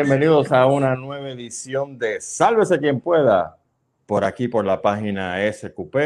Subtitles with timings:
[0.00, 3.58] Bienvenidos a una nueva edición de Sálvese quien pueda,
[4.06, 5.96] por aquí por la página SQP,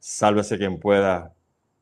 [0.00, 1.32] Sálvese quien pueda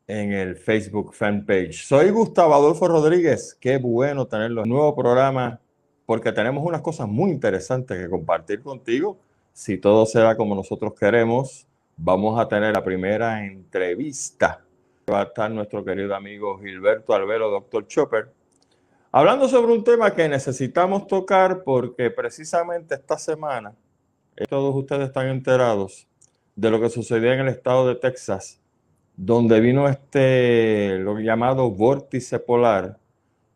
[0.06, 1.86] en el Facebook fanpage.
[1.86, 5.58] Soy Gustavo Adolfo Rodríguez, qué bueno tenerlo en nuevo programa,
[6.04, 9.16] porque tenemos unas cosas muy interesantes que compartir contigo.
[9.54, 14.62] Si todo será como nosotros queremos, vamos a tener la primera entrevista.
[15.10, 18.28] Va a estar nuestro querido amigo Gilberto Albero, doctor Chopper,
[19.10, 23.74] Hablando sobre un tema que necesitamos tocar porque precisamente esta semana
[24.36, 26.06] eh, todos ustedes están enterados
[26.54, 28.60] de lo que sucedió en el estado de Texas,
[29.16, 32.98] donde vino este lo llamado vórtice polar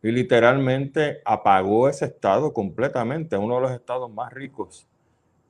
[0.03, 4.89] y literalmente apagó ese estado completamente, uno de los estados más ricos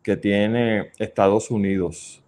[0.03, 2.20] que tiene Estados Unidos.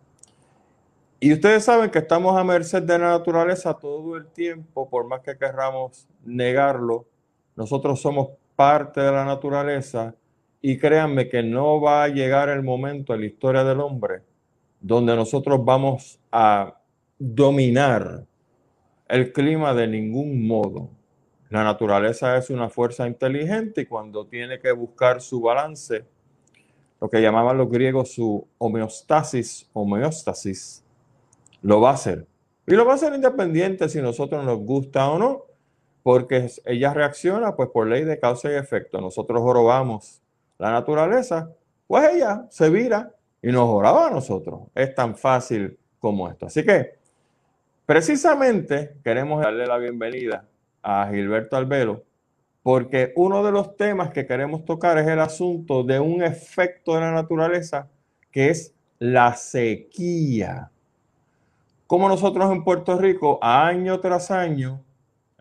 [1.19, 5.23] Y ustedes saben que estamos a merced de la naturaleza todo el tiempo, por más
[5.23, 7.07] que querramos negarlo
[7.57, 10.15] nosotros somos parte de la naturaleza
[10.61, 14.23] y créanme que no va a llegar el momento en la historia del hombre
[14.85, 16.79] donde nosotros vamos a
[17.19, 18.27] dominar
[19.09, 20.91] el clima de ningún modo.
[21.49, 26.05] La naturaleza es una fuerza inteligente y cuando tiene que buscar su balance,
[27.01, 30.85] lo que llamaban los griegos su homeostasis, homeostasis,
[31.63, 32.27] lo va a hacer.
[32.67, 35.54] Y lo va a hacer independiente si nosotros nos gusta o no
[36.05, 39.01] porque ella reacciona pues por ley de causa y efecto.
[39.01, 40.21] Nosotros jorobamos
[40.59, 41.51] la naturaleza,
[41.87, 43.11] pues ella se vira
[43.43, 44.61] y nos joroba a nosotros.
[44.75, 46.45] Es tan fácil como esto.
[46.45, 46.99] Así que
[47.87, 50.45] precisamente queremos darle la bienvenida
[50.83, 52.05] a Gilberto Albelo,
[52.63, 57.01] porque uno de los temas que queremos tocar es el asunto de un efecto de
[57.01, 57.89] la naturaleza
[58.31, 60.71] que es la sequía.
[61.87, 64.84] Como nosotros en Puerto Rico, año tras año,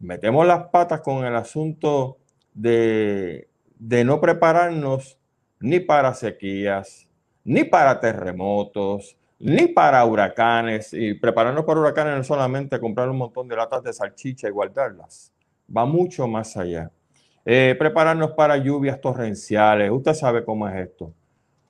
[0.03, 2.17] metemos las patas con el asunto
[2.53, 3.47] de,
[3.79, 5.17] no prepararnos
[5.59, 7.07] ni para sequías,
[7.43, 10.93] ni para terremotos, ni para huracanes.
[10.93, 14.51] Y prepararnos para huracanes no es solamente comprar un montón de latas de salchicha y
[14.51, 15.31] guardarlas.
[15.75, 16.91] Va mucho más allá.
[17.45, 19.89] Eh, prepararnos para lluvias torrenciales.
[19.89, 21.13] Usted sabe cómo es esto.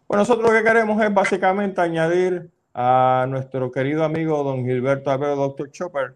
[0.08, 5.36] Pues nosotros lo que queremos es básicamente añadir a nuestro querido amigo don Gilberto Alberto,
[5.36, 6.16] doctor Chopper,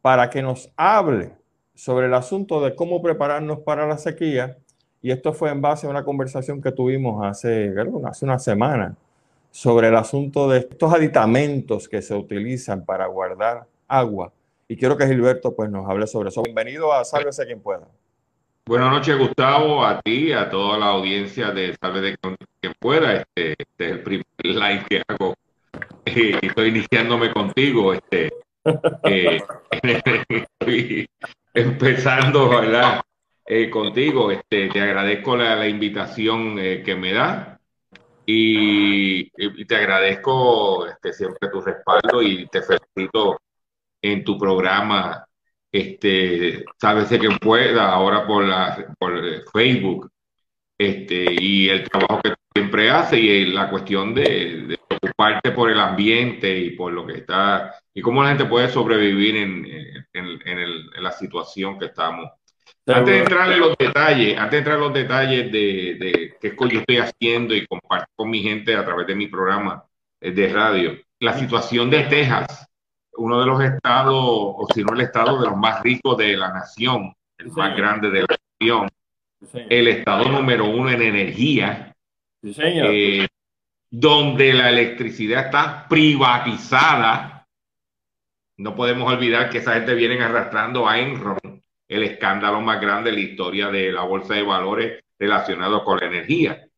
[0.00, 1.37] para que nos hable
[1.78, 4.58] sobre el asunto de cómo prepararnos para la sequía.
[5.00, 7.72] Y esto fue en base a una conversación que tuvimos hace,
[8.04, 8.96] hace una semana
[9.52, 14.32] sobre el asunto de estos aditamentos que se utilizan para guardar agua.
[14.66, 16.42] Y quiero que Gilberto pues, nos hable sobre eso.
[16.42, 17.86] Bienvenido a Sálvese quien pueda.
[18.66, 22.16] Buenas noches, Gustavo, a ti, a toda la audiencia de Sálvese
[22.60, 23.14] quien pueda.
[23.14, 25.32] Este, este, es el primer live que hago.
[26.06, 27.94] y estoy iniciándome contigo.
[27.94, 28.32] Este,
[29.04, 29.40] eh,
[31.62, 33.00] empezando ¿verdad?
[33.46, 34.30] Eh, contigo.
[34.30, 37.58] Este, te agradezco la, invitación eh, que me da
[38.26, 39.30] y,
[39.64, 43.40] te agradezco este, siempre tu respaldo y te felicito
[44.02, 45.26] en tu programa.
[45.72, 49.20] Este, sabes que pueda ahora por, la, por
[49.50, 50.10] Facebook
[50.78, 54.77] este, y el trabajo que siempre hace y la cuestión de,
[55.18, 59.36] preocuparte por el ambiente y por lo que está y cómo la gente puede sobrevivir
[59.36, 59.66] en,
[60.12, 62.30] en, la situación que estamos.
[62.86, 66.56] Antes de entrar en los detalles, antes de entrar en los detalles de, de qué
[66.56, 69.84] yo estoy haciendo y compartir con mi gente a través de mi programa
[70.20, 72.66] eh, de radio, la situación de Texas,
[73.16, 76.52] uno de los estados, o si no el estado de los más ricos de la
[76.52, 78.88] nación, el más grande de la nación,
[79.68, 81.94] el estado número uno en energía,
[82.42, 83.26] eh,
[83.90, 87.38] donde la electricidad está privatizada
[88.58, 91.38] no podemos olvidar que esa gente viene arrastrando a Enron,
[91.88, 96.06] el escándalo más grande de la historia de la bolsa de valores relacionado con la
[96.06, 96.68] energía.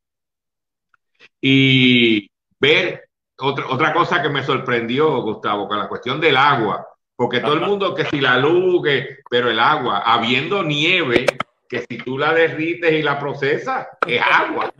[1.40, 3.08] Y ver
[3.38, 6.86] otra, otra cosa que me sorprendió, Gustavo, con la cuestión del agua,
[7.16, 8.86] porque todo el mundo que si la luz,
[9.30, 11.24] pero el agua, habiendo nieve,
[11.66, 14.70] que si tú la derrites y la procesas, es agua.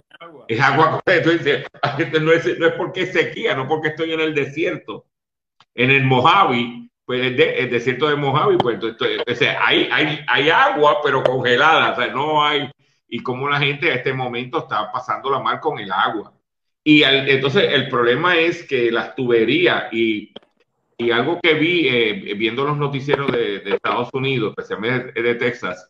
[0.49, 1.01] Es agua.
[1.07, 1.67] Entonces,
[2.21, 5.07] no es, no es porque es sequía, no porque estoy en el desierto.
[5.75, 7.37] En el Mojave, pues el,
[7.71, 12.71] desierto de Mojave, pues entonces, hay, hay, hay agua, pero congelada, o sea, no hay,
[13.09, 16.33] y como la gente a este momento está pasando la mal con el agua.
[16.83, 20.33] Y entonces el problema es que las tuberías y,
[20.97, 25.90] y algo que vi eh, viendo los noticieros de, de, Estados Unidos, especialmente de Texas,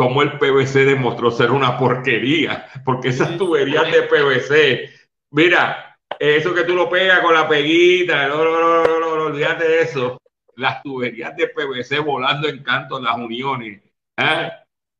[0.00, 4.90] como el PVC demostró ser una porquería, porque esas tuberías de PVC,
[5.32, 10.16] mira, eso que tú lo pegas con la peguita, no, no, olvídate de eso
[10.56, 13.82] las tuberías de PVC volando en canto en las uniones.
[14.16, 14.50] ¿eh?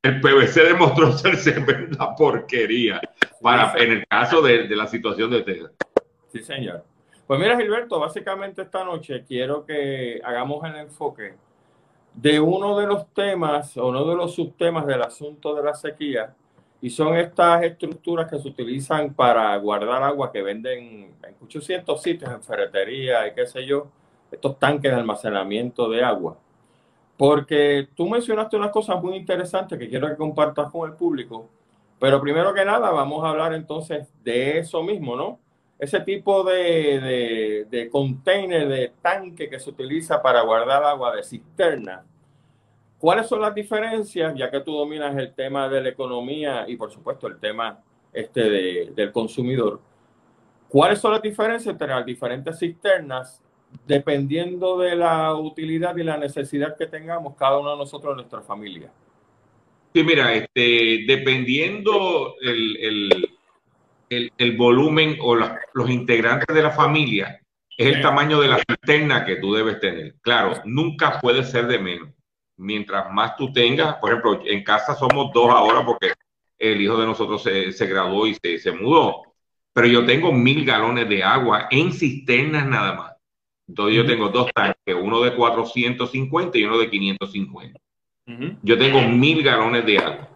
[0.03, 3.01] el PVC demostró ser una porquería
[3.41, 5.71] para, en el caso de, la situación de ustedes.
[6.31, 6.85] Sí, señor.
[7.27, 11.37] Pues mira, Gilberto, básicamente esta noche quiero que hagamos el enfoque
[12.15, 16.35] de uno de los temas o uno de los subtemas del asunto de la sequía
[16.83, 22.31] y son estas estructuras que se utilizan para guardar agua que venden en muchos sitios,
[22.31, 23.89] en ferretería y qué sé yo,
[24.31, 26.39] estos tanques de almacenamiento de agua.
[27.17, 31.51] Porque tú mencionaste unas cosas muy interesantes que quiero que compartas con el público,
[31.99, 35.39] pero primero que nada vamos a hablar entonces de eso mismo, ¿no?
[35.81, 41.23] Ese tipo de, de, de container, de tanque que se utiliza para guardar agua de
[41.23, 42.05] cisterna.
[42.99, 46.91] ¿Cuáles son las diferencias, ya que tú dominas el tema de la economía y por
[46.91, 47.83] supuesto el tema
[48.13, 49.81] este de, del consumidor?
[50.69, 53.43] ¿Cuáles son las diferencias entre las diferentes cisternas
[53.87, 58.43] dependiendo de la utilidad y la necesidad que tengamos cada uno de nosotros en nuestra
[58.43, 58.91] familia.
[59.93, 63.39] Sí, mira, este, dependiendo el, el,
[64.11, 67.41] el, volumen o los integrantes de la familia,
[67.77, 70.17] es el tamaño de la cisterna que tú debes tener.
[70.21, 72.11] Claro, nunca puede ser de menos.
[72.57, 76.13] Mientras más tú tengas, por ejemplo, en casa somos dos ahora porque
[76.59, 79.23] el hijo de nosotros se, se graduó y se, se mudó,
[79.73, 83.13] pero yo tengo mil galones de agua en cisternas nada más.
[83.67, 87.81] Entonces yo tengo dos tanques, uno de 450 y uno de 550.
[88.63, 90.29] Yo tengo mil galones de agua.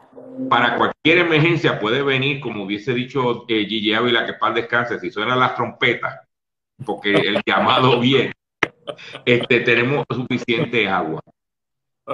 [0.48, 5.10] Para cualquier emergencia puede venir, como hubiese dicho eh, Gigi Ávila, que para descanse, si
[5.10, 6.20] suenan las trompetas,
[6.84, 8.32] porque el llamado viene,
[9.24, 11.20] este, tenemos suficiente agua.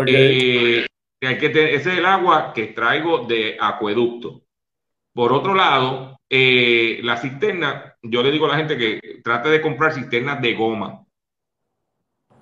[0.07, 0.87] Eh,
[1.23, 4.43] hay que ese es el agua que traigo de acueducto.
[5.13, 9.61] Por otro lado, eh, la cisterna, yo le digo a la gente que trate de
[9.61, 11.05] comprar cisternas de goma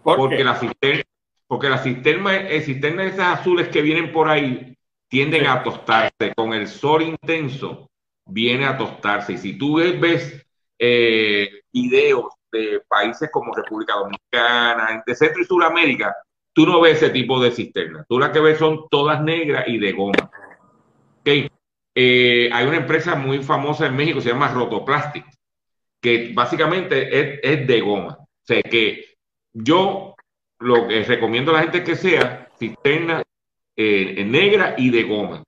[0.02, 1.02] porque, la cisterna,
[1.46, 4.77] porque la cisterna, el cisterna de esas azules que vienen por ahí
[5.08, 6.34] tienden a tostarse.
[6.37, 7.90] Con el sol intenso
[8.26, 9.34] viene a tostarse.
[9.34, 10.46] Y si tú ves,
[10.78, 16.14] eh, videos de países como República Dominicana, de Centro y Suramérica,
[16.52, 18.05] tú no ves ese tipo de cisterna.
[18.08, 20.31] Tú las que ves son todas negras y de goma.
[21.20, 21.50] Okay.
[21.94, 25.25] Eh, hay una empresa muy famosa en México, se llama Rotoplastic,
[26.00, 28.19] que básicamente es, es de goma.
[28.20, 29.16] O sea, que
[29.52, 30.14] yo
[30.61, 33.22] lo que recomiendo a la gente que sea cisterna
[33.80, 35.44] eh, negra y de goma.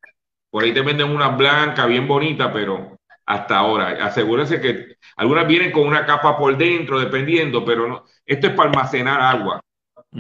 [0.50, 2.97] Por ahí te venden una blanca bien bonita, pero
[3.27, 8.47] hasta ahora, asegúrense que algunas vienen con una capa por dentro, dependiendo, pero no, esto
[8.47, 9.61] es para almacenar agua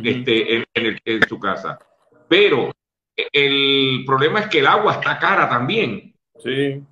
[0.02, 1.78] este, en, su casa.
[2.28, 2.72] Pero
[3.16, 6.14] el problema es que el agua está cara también.
[6.38, 6.82] Sí.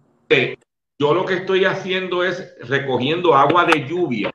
[1.00, 4.30] Yo lo que estoy haciendo es recogiendo agua de lluvia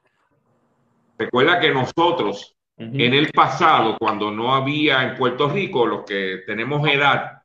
[1.17, 2.55] Recuerda que nosotros
[2.91, 7.43] en el pasado, cuando no había en Puerto Rico, los que tenemos edad,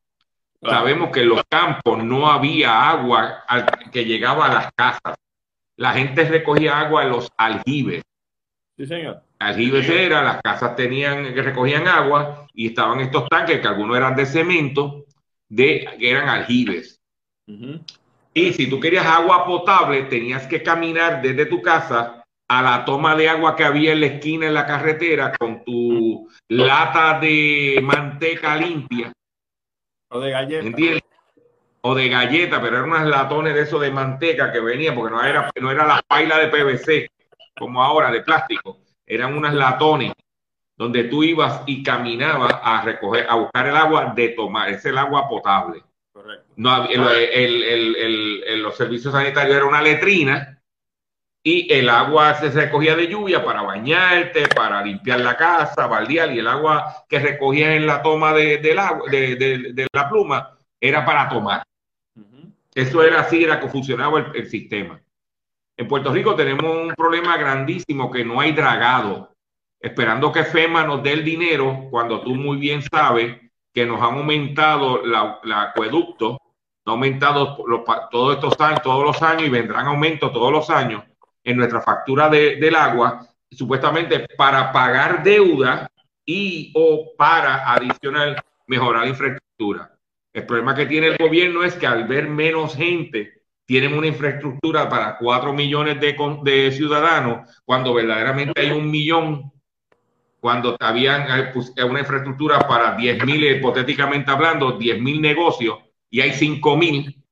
[0.62, 3.44] sabemos que en los campos no había agua
[3.92, 5.16] que llegaba a las casas.
[5.76, 8.02] La gente recogía agua en los aljibes.
[8.76, 9.22] Sí, señor.
[9.38, 14.16] Aljibes era, las casas tenían que recogían agua y estaban estos tanques que algunos eran
[14.16, 15.04] de cemento,
[15.48, 17.00] de, que eran aljibes.
[18.34, 22.17] Y si tú querías agua potable, tenías que caminar desde tu casa
[22.48, 26.28] a la toma de agua que había en la esquina en la carretera con tu
[26.48, 29.12] lata de manteca limpia.
[30.10, 31.04] O de galleta.
[31.82, 35.22] O de galleta, pero eran unas latones de eso de manteca que venía, porque no
[35.22, 37.10] era, no era la paila de PVC,
[37.56, 38.78] como ahora, de plástico.
[39.06, 40.12] Eran unas latones
[40.76, 44.70] donde tú ibas y caminabas a recoger, a buscar el agua de tomar.
[44.70, 45.82] Es el agua potable.
[46.12, 46.52] Correcto.
[46.56, 46.86] No,
[48.56, 50.57] los servicios sanitarios era una letrina
[51.48, 56.40] y el agua se recogía de lluvia para bañarte, para limpiar la casa, baldear, y
[56.40, 61.62] el agua que recogía en la toma de, de, la pluma era para tomar.
[62.74, 65.00] Eso era así, era que funcionaba el, el, sistema.
[65.74, 69.34] En Puerto Rico tenemos un problema grandísimo que no hay dragado,
[69.80, 73.38] esperando que FEMA nos dé el dinero cuando tú muy bien sabes
[73.72, 76.38] que nos han aumentado la, acueducto,
[76.84, 77.56] ha aumentado
[78.10, 81.07] todos estos años, todos los años y vendrán aumentos todos los años
[81.48, 85.90] en nuestra factura de, del agua, supuestamente para pagar deuda
[86.26, 88.36] y o para adicional
[88.66, 89.90] mejorar la infraestructura.
[90.30, 94.88] El problema que tiene el gobierno es que al ver menos gente, tienen una infraestructura
[94.88, 99.50] para cuatro millones de, de ciudadanos, cuando verdaderamente hay un millón,
[100.40, 105.78] cuando habían eh, pues, una infraestructura para 10 mil, hipotéticamente hablando, 10 mil negocios,
[106.10, 107.22] y hay 5 mil,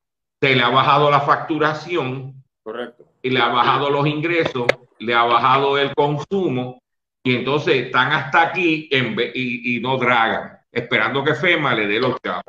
[0.40, 2.42] se le ha bajado la facturación.
[2.62, 4.66] Correcto y le ha bajado los ingresos,
[5.00, 6.80] le ha bajado el consumo
[7.24, 11.98] y entonces están hasta aquí en y, y, no dragan, esperando que FEMA le dé
[11.98, 12.44] los chavos.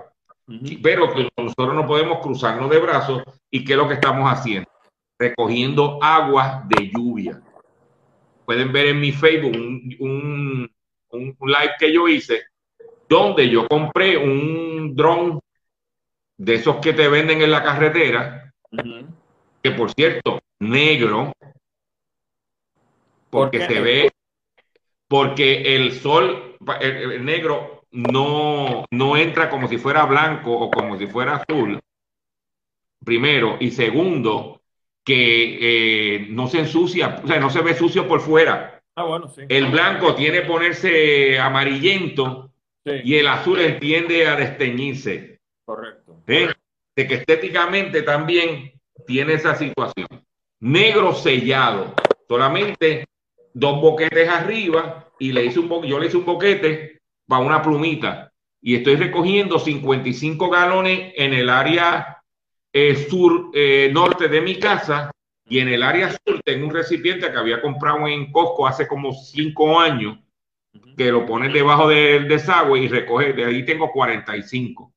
[0.83, 4.69] Pero que nosotros no podemos cruzarnos de brazos y ¿qué es lo que estamos haciendo?
[5.17, 7.41] Recogiendo agua de lluvia.
[8.45, 9.55] Pueden ver en mi Facebook
[9.99, 10.69] un,
[11.09, 12.43] un, live que yo hice
[13.09, 15.39] donde yo compré un dron
[16.37, 18.53] de esos que te venden en la carretera,
[19.67, 21.33] que por cierto, negro,
[23.29, 24.11] porque se ve,
[25.07, 31.07] porque el sol, el, negro no, no entra como si fuera blanco o como si
[31.07, 31.79] fuera azul,
[33.03, 34.61] primero, y segundo,
[35.03, 38.81] que eh, no se ensucia, o sea, no se ve sucio por fuera.
[38.95, 39.41] Ah, bueno, sí.
[39.47, 42.51] El blanco tiene que ponerse amarillento
[42.85, 45.39] y el azul tiende a desteñirse.
[45.65, 46.23] Correcto.
[46.25, 46.49] ¿Eh?
[46.95, 50.07] De que estéticamente también tiene esa situación.
[50.59, 51.93] Negro sellado,
[52.27, 53.05] solamente
[53.53, 58.31] dos boquetes arriba y le hice un yo le hice un boquete para una plumita
[58.61, 62.21] y estoy recogiendo 55 galones en el área
[62.73, 65.11] eh, sur eh, norte de mi casa
[65.49, 69.13] y en el área sur tengo un recipiente que había comprado en Costco hace como
[69.13, 70.17] cinco años
[70.95, 74.93] que lo pones debajo del desagüe y recoge, de ahí tengo 45.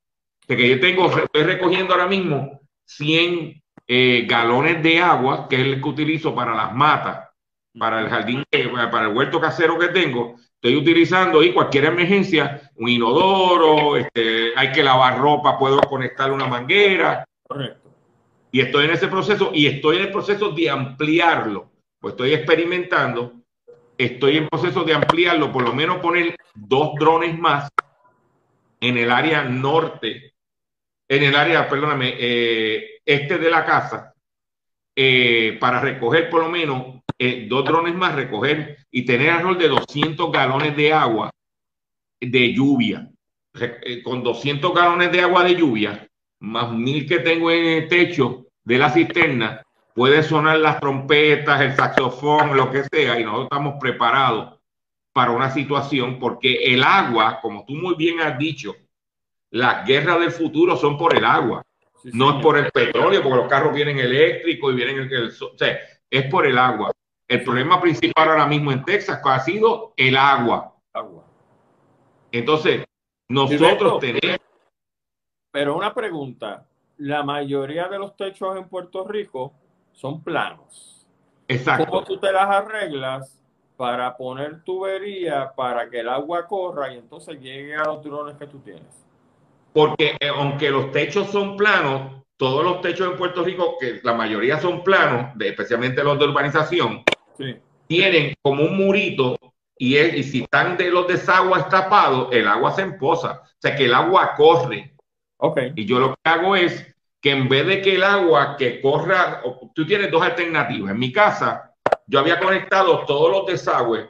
[0.47, 5.63] De que yo tengo, estoy recogiendo ahora mismo 100 eh, galones de agua, que es
[5.63, 7.29] el que utilizo para las matas
[7.77, 8.45] para el jardín,
[8.93, 14.71] para el huerto casero que tengo, estoy utilizando y cualquier emergencia, un inodoro, este, hay
[14.71, 17.25] que lavar ropa, puedo conectar una manguera.
[17.43, 17.91] Correcto.
[18.53, 23.33] Y estoy en ese proceso y estoy en el proceso de ampliarlo, pues estoy experimentando,
[23.99, 27.69] estoy en proceso de ampliarlo, por lo menos poner dos drones más
[28.81, 30.30] en el área norte,
[31.11, 34.15] en el área, perdóname, eh, este de la casa,
[34.95, 39.69] eh, para recoger por lo menos eh, dos drones más, recoger y tener alrededor de
[39.69, 41.31] 200 galones de agua
[42.21, 43.11] de lluvia.
[43.61, 48.47] Eh, con 200 galones de agua de lluvia, más mil que tengo en el techo
[48.63, 49.63] de la cisterna,
[49.93, 54.61] puede sonar las trompetas, el saxofón, lo que sea, y nosotros estamos preparados
[55.13, 58.77] para una situación, porque el agua, como tú muy bien has dicho,
[59.51, 61.63] las guerras del futuro son por el agua,
[62.05, 65.59] no es por el petróleo, porque los carros vienen eléctricos y vienen el, el, o
[65.59, 65.79] sea,
[66.09, 66.93] es por el agua.
[67.29, 70.75] El problema principal ahora mismo en Texas ha sido el agua.
[70.93, 71.25] Agua.
[72.33, 72.85] Entonces,
[73.29, 74.39] nosotros tenemos...
[75.53, 76.67] Pero una pregunta,
[76.97, 79.53] la mayoría de los techos en Puerto Rico
[79.93, 81.07] son planos.
[81.49, 81.87] Exacto.
[81.87, 83.41] ¿Cómo tú te las arreglas
[83.77, 88.47] para poner tubería para que el agua corra y entonces llegue a los drones que
[88.47, 89.00] tú tienes?
[89.73, 94.15] Porque eh, aunque los techos son planos, todos los techos en Puerto Rico, que la
[94.15, 97.03] mayoría son planos, especialmente los de urbanización,
[97.87, 99.37] tienen como un murito
[99.77, 103.43] y, y si están de los desagües tapados, el agua se emposa.
[103.45, 104.95] O sea, que el agua corre.
[105.37, 105.73] Okay.
[105.75, 109.43] Y yo lo que hago es que en vez de que el agua que corra,
[109.75, 110.91] tú tienes dos alternativas.
[110.91, 111.75] En mi casa,
[112.07, 114.07] yo había conectado todos los desagües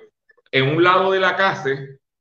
[0.53, 1.71] en un lado de la casa,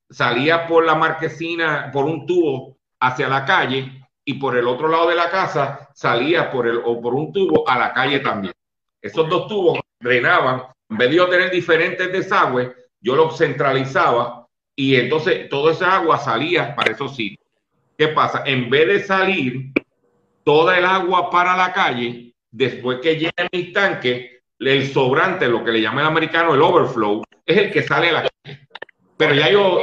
[0.09, 5.09] salía por la marquesina, por un tubo hacia la calle y por el otro lado
[5.09, 8.53] de la casa salía por el o por un tubo a la calle también.
[9.01, 15.47] Esos dos tubos drenaban en vez de tener diferentes desagües, yo lo centralizaba y entonces
[15.49, 17.45] toda esa agua salía para esos sitios.
[17.97, 18.43] ¿Qué pasa?
[18.45, 19.71] En vez de salir
[20.43, 25.71] toda el agua para la calle, después que llegue mi tanque, el sobrante, lo que
[25.71, 28.67] le llama el americano el overflow, es el que sale a la calle.
[29.17, 29.81] Pero ya yo,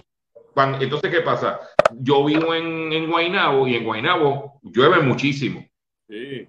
[0.81, 1.61] entonces, ¿qué pasa?
[1.93, 5.67] Yo vivo en, en Guainabo y en Guainabo llueve muchísimo.
[6.09, 6.49] Sí.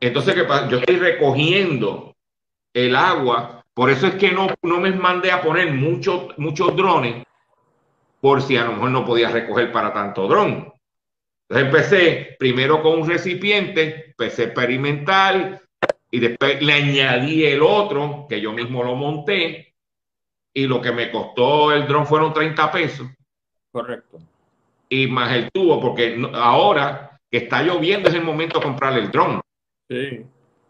[0.00, 0.68] Entonces, ¿qué pasa?
[0.68, 2.14] Yo estoy recogiendo
[2.74, 7.24] el agua por eso es que no, no me mandé a poner muchos muchos drones
[8.22, 10.72] por si a lo mejor no podía recoger para tanto dron.
[11.46, 15.60] Entonces empecé primero con un recipiente, empecé experimental
[16.10, 19.74] y después le añadí el otro que yo mismo lo monté
[20.54, 23.06] y lo que me costó el dron fueron 30 pesos.
[23.70, 24.20] Correcto.
[24.88, 29.10] Y más el tubo, porque ahora que está lloviendo es el momento de comprar el
[29.10, 29.40] dron.
[29.90, 30.24] Sí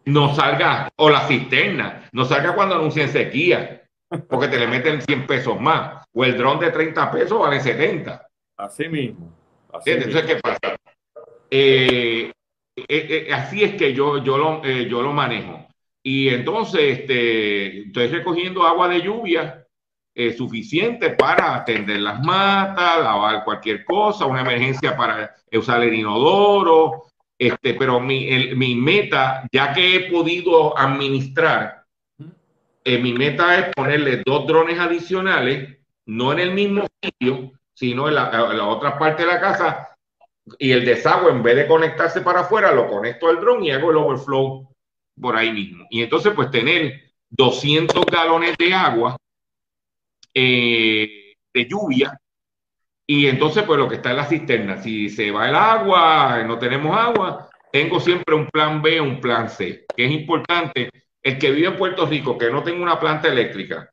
[0.07, 3.83] no salga, o la cisterna, no salga cuando anuncien sequía,
[4.29, 8.25] porque te le meten 100 pesos más, o el dron de 30 pesos vale 70.
[8.57, 9.33] Así mismo.
[9.71, 10.75] Así Entonces, ¿qué pasa?
[11.51, 12.31] Eh,
[12.77, 15.67] eh, eh, así es que yo, yo, lo, yo lo manejo.
[16.01, 19.66] Y entonces este, estoy recogiendo agua de lluvia
[20.35, 27.03] suficiente para atender las matas, lavar cualquier cosa, una emergencia para usar el inodoro,
[27.37, 31.83] este, pero mi, mi meta, ya que he podido administrar,
[32.83, 38.15] eh, mi meta es ponerle dos drones adicionales, no en el mismo sitio, sino en
[38.15, 39.89] la, otra parte de la casa,
[40.57, 43.91] y el desagüe, en vez de conectarse para afuera, lo conecto al dron y hago
[43.91, 44.73] el overflow
[45.19, 45.85] por ahí mismo.
[45.89, 49.17] Y entonces, pues tener 200 galones de agua
[50.39, 52.19] eh, de lluvia.
[53.07, 56.59] Y entonces, pues lo que está en la cisterna, si se va el agua, no
[56.59, 60.91] tenemos agua, tengo siempre un plan B, un plan C, que es importante.
[61.23, 63.91] El que vive en Puerto Rico, que no tenga una planta eléctrica,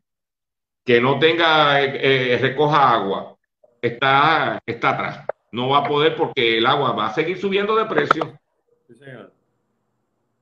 [0.85, 3.37] que no tenga, eh, eh, recoja agua,
[3.81, 5.27] está, está atrás.
[5.53, 8.39] No va a poder porque el agua va a seguir subiendo de precio.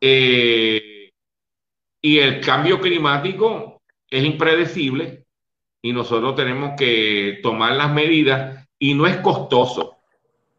[0.00, 1.12] Eh,
[2.00, 5.21] y el cambio climático es impredecible
[5.82, 9.96] y nosotros tenemos que tomar las medidas y no es costoso.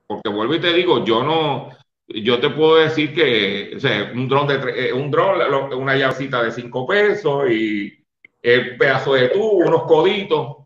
[0.06, 1.70] Porque vuelvo y te digo, yo no,
[2.08, 3.78] yo te puedo decir que
[4.14, 8.06] un dron de un dron, una llavecita de cinco pesos y
[8.42, 10.58] el pedazo de tubo, unos coditos.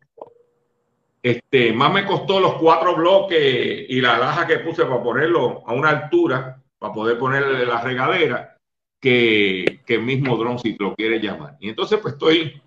[1.21, 5.73] Este, más me costó los cuatro bloques y la laja que puse para ponerlo a
[5.73, 8.57] una altura, para poder ponerle la regadera,
[8.99, 11.57] que, que el mismo dron, si lo quiere llamar.
[11.59, 12.61] Y entonces, pues estoy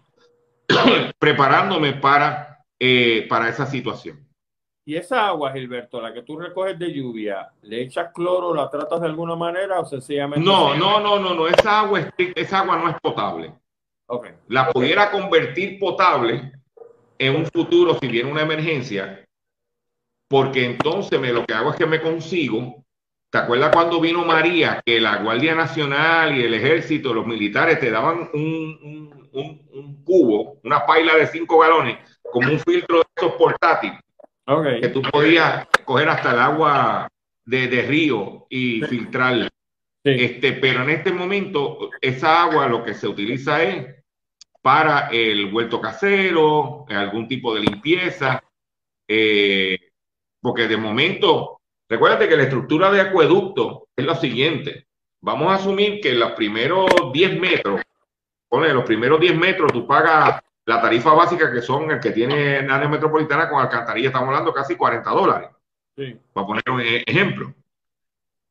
[1.19, 4.27] preparándome para, eh, para esa situación.
[4.85, 9.01] ¿Y esa agua, Gilberto, la que tú recoges de lluvia, le echas cloro, la tratas
[9.01, 10.45] de alguna manera o sencillamente?
[10.45, 13.55] No, no, no, no, no, esa agua, esa agua no es potable.
[14.49, 16.53] La pudiera convertir potable
[17.19, 19.25] en un futuro si viene una emergencia,
[20.29, 22.85] porque entonces me, lo que hago es que me consigo.
[23.31, 27.91] ¿Te acuerdas cuando vino María, que la Guardia Nacional y el Ejército, los militares te
[27.91, 34.01] daban un, un, cubo, una paila de cinco galones, como un filtro de esos portátiles,
[34.81, 37.09] que tú podías coger hasta el agua
[37.45, 39.49] de, de río y filtrarla.
[40.03, 43.95] Este, pero en este momento, esa agua lo que se utiliza es
[44.61, 48.43] para el huerto casero, algún tipo de limpieza,
[49.07, 49.79] eh,
[50.41, 51.60] porque de momento,
[51.91, 54.87] recuérdate que la estructura de acueducto es lo siguiente.
[55.21, 57.83] Vamos a asumir que los primeros 10 metros,
[58.49, 62.59] pone los primeros 10 metros, tú pagas la tarifa básica que son el que tiene
[62.59, 65.51] en área metropolitana con alcantarilla, estamos hablando casi 40 dólares.
[65.95, 66.19] Sí.
[66.33, 67.53] Para poner un e-, ejemplo.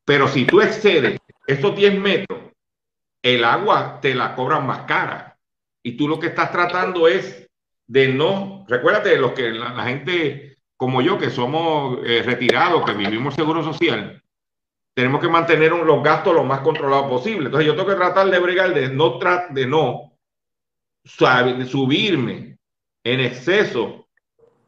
[0.04, 2.38] Pero si tú excedes estos 10 metros,
[3.22, 5.38] el agua te la cobran más cara
[5.82, 7.48] y tú lo que estás tratando es
[7.86, 13.34] de no, recuérdate, los que la, gente como yo, que somos eh, retirados, que vivimos
[13.34, 14.22] seguro social,
[14.94, 17.44] tenemos que mantener los gastos lo más controlados posible.
[17.46, 19.18] Entonces yo tengo que tratar de bregar de no,
[19.50, 20.12] de no
[21.04, 22.56] subirme
[23.04, 24.06] en exceso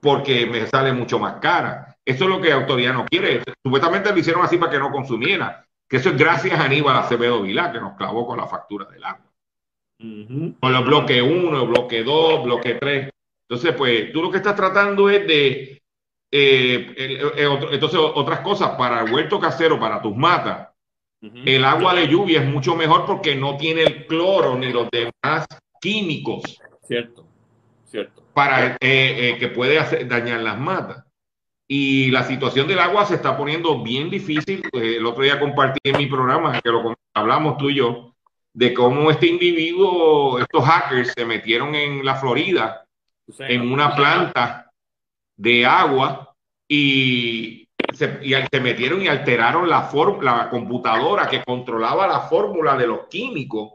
[0.03, 1.97] porque me sale mucho más cara.
[2.05, 3.43] Eso es lo que la autoridad no quiere.
[3.65, 5.67] Supuestamente lo hicieron así para que no consumiera.
[5.89, 9.03] Que eso es gracias a Aníbal Acevedo Vilá, que nos clavó con la factura del
[9.03, 9.33] agua.
[9.99, 13.11] Con los bloques 1, bloque 2, bloque 3.
[13.49, 15.82] Entonces, pues tú lo que estás tratando es de,
[16.35, 17.21] eh,
[17.73, 20.69] entonces otras cosas para el huerto casero, para tus matas,
[21.21, 25.47] el agua de lluvia es mucho mejor porque no tiene el cloro ni los demás
[25.81, 26.59] químicos.
[26.83, 27.29] Cierto,
[27.85, 28.25] cierto.
[28.35, 31.05] Para eh, eh, que puede hacer, dañar las matas.
[31.69, 34.63] Y la situación del agua se está poniendo bien difícil.
[34.73, 38.15] el otro día compartí en mi programa, que lo hablamos tú y yo,
[38.53, 42.85] de cómo este individuo, estos hackers, se metieron en la Florida,
[43.39, 44.72] en una planta
[45.43, 46.35] de agua
[46.69, 49.91] y se, se metieron y alteraron la,
[50.23, 53.73] la computadora que controlaba la fórmula de los químicos,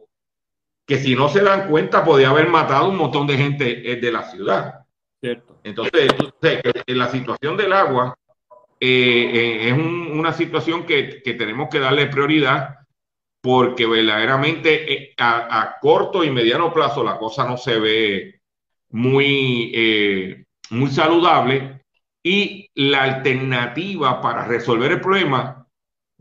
[0.86, 4.12] que si no se dan cuenta podía haber matado un montón de gente eh, de
[4.12, 4.86] la ciudad.
[5.19, 5.60] Cierto.
[5.63, 6.10] Entonces,
[6.41, 8.15] en la situación del agua
[8.80, 12.75] eh, eh, es una situación que, que tenemos que darle prioridad
[13.41, 18.41] porque verdaderamente eh, a, corto y mediano plazo la cosa no se ve
[18.89, 21.82] muy, eh, muy saludable
[22.23, 25.67] y la alternativa para resolver el problema,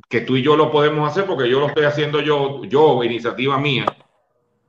[0.09, 3.59] que tú y yo lo podemos hacer porque yo lo estoy haciendo yo, yo, iniciativa
[3.59, 3.87] mía,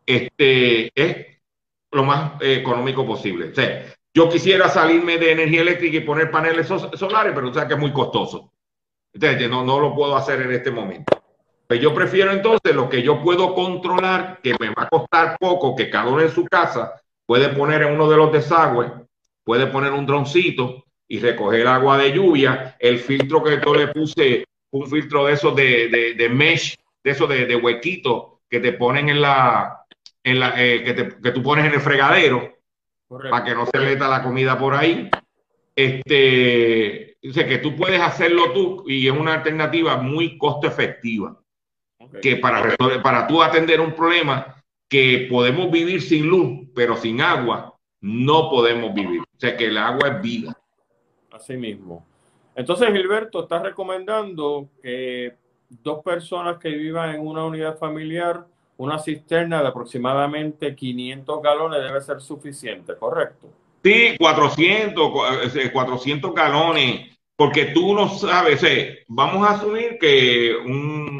[0.06, 1.28] este, es
[1.92, 3.52] lo más eh, económico posible.
[3.52, 7.76] O yo quisiera salirme de energía eléctrica y poner paneles solares, pero tú sabes que
[7.76, 8.52] es muy costoso.
[9.14, 11.18] Entonces, no, no lo puedo hacer en este momento.
[11.68, 15.76] Pues yo prefiero entonces lo que yo puedo controlar, que me va a costar poco,
[15.76, 18.90] que cada uno en su casa puede poner en uno de los desagües,
[19.48, 22.76] puede poner un droncito y recoger agua de lluvia.
[22.80, 27.30] El filtro que yo le puse, un filtro de esos de, de, mesh, de esos
[27.30, 29.86] de, de huequito que te ponen en la,
[30.22, 32.58] en la eh, que, te, que, tú pones en el fregadero
[33.08, 35.10] para que no se meta la comida por ahí.
[35.74, 41.40] Este, dice que tú puedes hacerlo tú y es una alternativa muy costo efectiva
[42.22, 47.77] que para, para tú atender un problema que podemos vivir sin luz, pero sin agua,
[48.02, 49.22] no podemos vivir.
[49.22, 50.58] O sea que el agua es vida.
[51.32, 52.06] Así mismo.
[52.56, 55.36] Entonces, Gilberto, está recomendando que
[55.70, 58.46] dos personas que vivan en una unidad familiar,
[58.78, 63.48] una cisterna de aproximadamente 500 galones debe ser suficiente, ¿correcto?
[63.84, 65.12] Sí, 400,
[65.72, 71.18] 400 galones, porque tú no sabes, eh, vamos a asumir que un,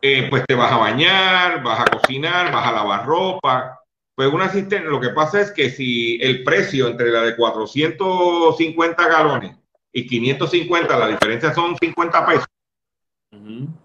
[0.00, 3.81] eh, pues te vas a bañar, vas a cocinar, vas a lavar ropa,
[4.30, 9.08] pues una cisterna, lo que pasa es que si el precio entre la de 450
[9.08, 9.56] galones
[9.92, 12.46] y 550, la diferencia son 50 pesos,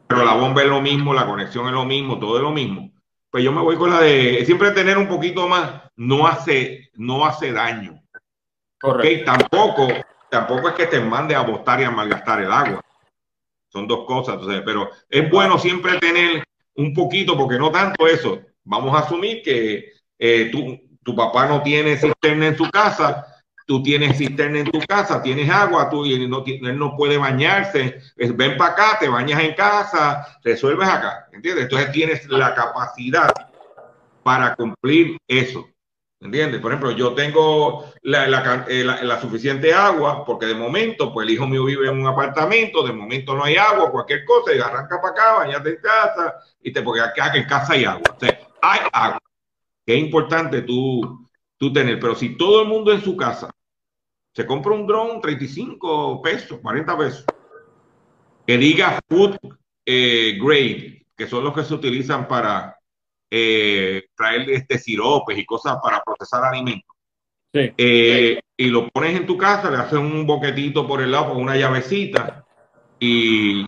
[0.07, 2.91] pero la bomba es lo mismo, la conexión es lo mismo, todo es lo mismo.
[3.31, 7.25] Pues yo me voy con la de siempre tener un poquito más, no hace, no
[7.25, 7.99] hace daño.
[8.79, 9.31] Correcto.
[9.31, 9.87] Tampoco,
[10.29, 12.81] tampoco es que te mande a botar y a malgastar el agua.
[13.69, 16.43] Son dos cosas, entonces, pero es bueno siempre tener
[16.75, 18.39] un poquito, porque no tanto eso.
[18.63, 23.25] Vamos a asumir que eh, tu, tu papá no tiene cisterna en su casa,
[23.67, 27.99] tú tienes cisterna en tu casa, tienes agua, tú, y no, él no puede bañarse,
[28.15, 31.65] ven para acá, te bañas en casa, resuelves acá, ¿entiendes?
[31.65, 33.29] Entonces tienes la capacidad
[34.23, 35.67] para cumplir eso,
[36.21, 36.61] ¿entiendes?
[36.61, 41.33] Por ejemplo, yo tengo la, eh, la, la, suficiente agua porque de momento, pues el
[41.33, 45.01] hijo mío vive en un apartamento, de momento no hay agua, cualquier cosa, y arranca
[45.01, 48.15] para acá, bañate en casa, y te, porque acá en casa hay agua,
[48.61, 49.19] hay agua,
[49.87, 51.25] que es importante tú,
[51.57, 53.49] tú tener, pero si todo el mundo en su casa
[54.33, 57.25] se compra un dron 35 pesos, 40 pesos,
[58.45, 59.37] que diga food
[59.85, 62.77] eh, grade, que son los que se utilizan para
[63.31, 66.93] eh, traer este siropes y cosas para procesar alimentos.
[67.53, 71.41] Eh, y lo pones en tu casa, le haces un boquetito por el lado con
[71.41, 72.45] una llavecita
[72.99, 73.65] y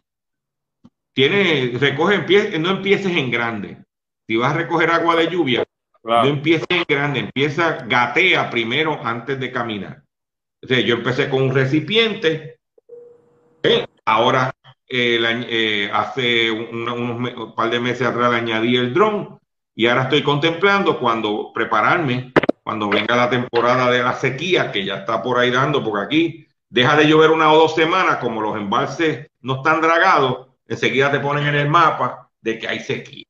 [1.13, 3.77] tiene, recoge, no empieces en grande.
[4.27, 5.65] Si vas a recoger agua de lluvia,
[6.03, 10.03] no empieces en grande, empieza, gatea primero antes de caminar
[10.61, 12.59] yo empecé con un recipiente,
[13.63, 13.85] ¿eh?
[14.05, 14.51] ahora
[14.87, 19.39] eh, eh, hace unos un par de meses atrás le añadí el dron
[19.75, 22.33] y ahora estoy contemplando cuando prepararme,
[22.63, 26.47] cuando venga la temporada de la sequía, que ya está por ahí dando, porque aquí
[26.69, 31.19] deja de llover una o dos semanas, como los embalses no están dragados, enseguida te
[31.19, 33.23] ponen en el mapa de que hay sequía.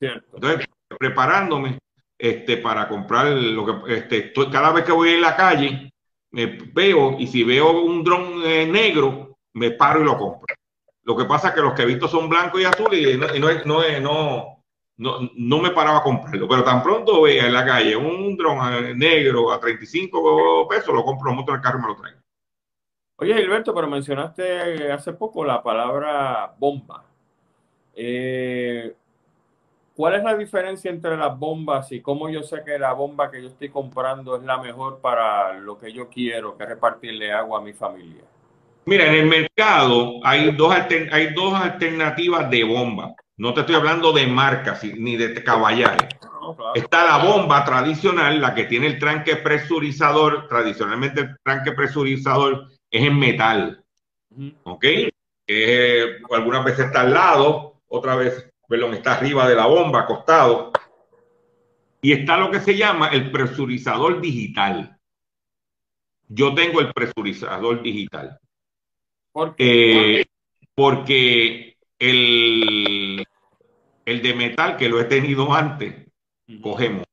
[0.00, 0.66] Entonces,
[0.98, 1.78] preparándome
[2.22, 5.92] este, para comprar lo que este, cada vez que voy en la calle,
[6.30, 10.54] me veo y si veo un dron eh, negro, me paro y lo compro.
[11.02, 13.26] Lo que pasa es que los que he visto son blancos y azules y no,
[13.64, 14.64] no, no,
[14.98, 16.46] no, no, me paraba a comprarlo.
[16.46, 21.04] Pero tan pronto vea en la calle un dron eh, negro a 35 pesos, lo
[21.04, 22.20] compro, lo monto en el carro y me lo traigo.
[23.16, 27.04] Oye, Gilberto, pero mencionaste hace poco la palabra bomba.
[27.96, 28.94] Eh,
[29.94, 33.42] ¿Cuál es la diferencia entre las bombas y cómo yo sé que la bomba que
[33.42, 37.58] yo estoy comprando es la mejor para lo que yo quiero, que es repartirle agua
[37.58, 38.22] a mi familia?
[38.86, 40.74] Mira, en el mercado hay dos,
[41.10, 43.14] hay dos alternativas de bomba.
[43.36, 46.08] No te estoy hablando de marcas ni de caballares.
[46.74, 50.48] Está la bomba tradicional, la que tiene el tranque presurizador.
[50.48, 53.84] Tradicionalmente el tranque presurizador es en metal.
[54.64, 54.84] ¿Ok?
[55.46, 60.72] Que algunas veces está al lado, otra vez perdón, está arriba de la bomba, acostado.
[62.00, 64.98] Y está lo que se llama el presurizador digital.
[66.26, 68.38] Yo tengo el presurizador digital.
[69.30, 70.20] ¿Por qué?
[70.20, 70.24] Eh,
[70.74, 73.26] porque el,
[74.06, 76.06] el de metal, que lo he tenido antes,
[76.62, 77.04] cogemos.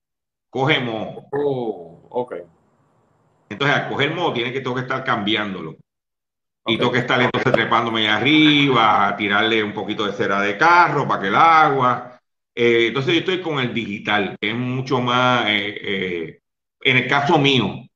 [0.50, 1.26] Cogemos.
[1.34, 2.36] Oh, ok.
[3.50, 5.76] Entonces, al coger modo, tiene que, tengo que estar cambiándolo.
[6.69, 11.21] Y tengo que estar entonces trepándome arriba, tirarle un poquito de cera de carro para
[11.21, 12.19] que el agua.
[12.53, 16.39] Eh, entonces yo estoy con el digital, que es mucho más, eh, eh,
[16.82, 17.88] en el caso mío,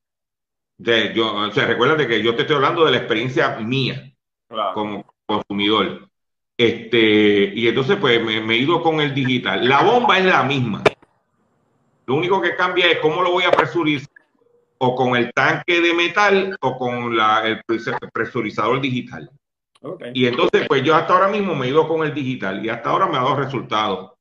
[0.77, 4.11] de, yo, o sea, recuérdate que yo te estoy hablando de la experiencia mía
[4.73, 6.09] como consumidor.
[6.57, 9.67] Este, y entonces pues me, me, he ido con el digital.
[9.67, 10.83] La bomba es la misma.
[12.05, 14.12] Lo único que cambia es cómo lo voy a presurizar
[14.85, 17.61] o con el tanque de metal o con la, el
[18.11, 19.29] presurizador digital.
[20.13, 22.89] Y entonces, pues yo hasta ahora mismo me he ido con el digital y hasta
[22.89, 24.11] ahora me ha dado resultados.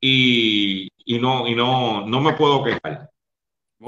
[0.00, 3.10] Y, y, no, y no, no me puedo quejar.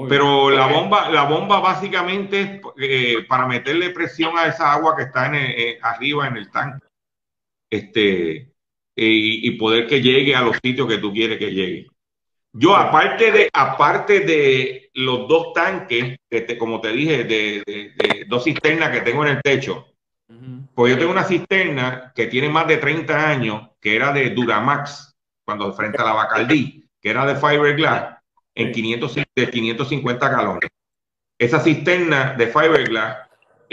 [0.09, 5.03] Pero la bomba, la bomba básicamente es eh, para meterle presión a esa agua que
[5.03, 6.85] está en eh, arriba en el tanque.
[7.69, 8.51] Este,
[8.95, 11.87] y, poder que llegue a los sitios que tú quieres que llegue.
[12.51, 18.91] Yo, aparte de, aparte de los dos tanques, que como te dije, de, dos cisternas
[18.91, 19.87] que tengo en el techo,
[20.73, 25.15] pues yo tengo una cisterna que tiene más de 30 años, que era de Duramax,
[25.45, 28.17] cuando frente a la Bacardí, que era de fiberglass,
[28.55, 30.69] en 500, de 550 galones.
[31.37, 33.17] Esa cisterna de fiberglass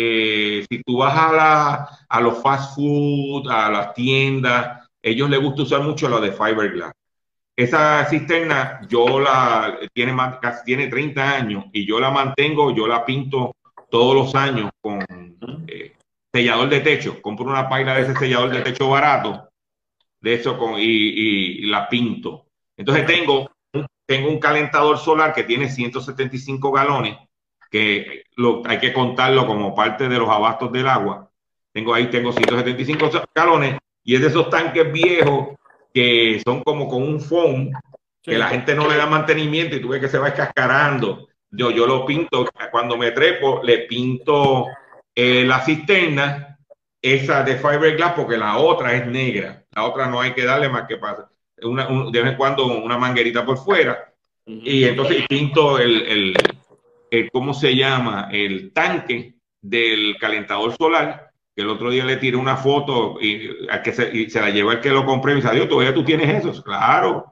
[0.02, 5.38] eh, si tú vas a, la, a los fast food, a las tiendas, ellos les
[5.40, 6.92] gusta usar mucho lo de fiberglass.
[7.60, 12.86] Esa cisterna yo la tiene más, casi tiene 30 años y yo la mantengo, yo
[12.86, 13.54] la pinto
[13.90, 15.04] todos los años con
[15.68, 15.92] eh,
[16.32, 17.20] sellador de techo.
[17.20, 19.50] Compro una paila de ese sellador de techo barato,
[20.22, 22.46] de eso con, y, y, la pinto.
[22.78, 23.50] Entonces tengo,
[24.06, 27.18] tengo un calentador solar que tiene 175 galones,
[27.70, 31.30] que lo, hay que contarlo como parte de los abastos del agua.
[31.74, 35.59] Tengo ahí, tengo 175 galones y es de esos tanques viejos
[35.92, 37.70] que son como con un foam,
[38.22, 41.28] que la gente no le da mantenimiento y tú ves que se va escascarando.
[41.50, 44.66] Yo, yo lo pinto, cuando me trepo, le pinto
[45.14, 46.58] eh, la cisterna,
[47.02, 49.64] esa de fiberglass, porque la otra es negra.
[49.72, 51.28] La otra no hay que darle más que pasa.
[51.62, 54.12] Una, de vez en cuando una manguerita por fuera.
[54.46, 56.34] Y entonces pinto el,
[57.10, 58.28] el, ¿cómo se llama?
[58.32, 63.92] El tanque del calentador solar el otro día le tiré una foto y, a que
[63.92, 66.44] se, y se la llevó el que lo compré y me salió, todavía tú tienes
[66.44, 67.26] eso, claro,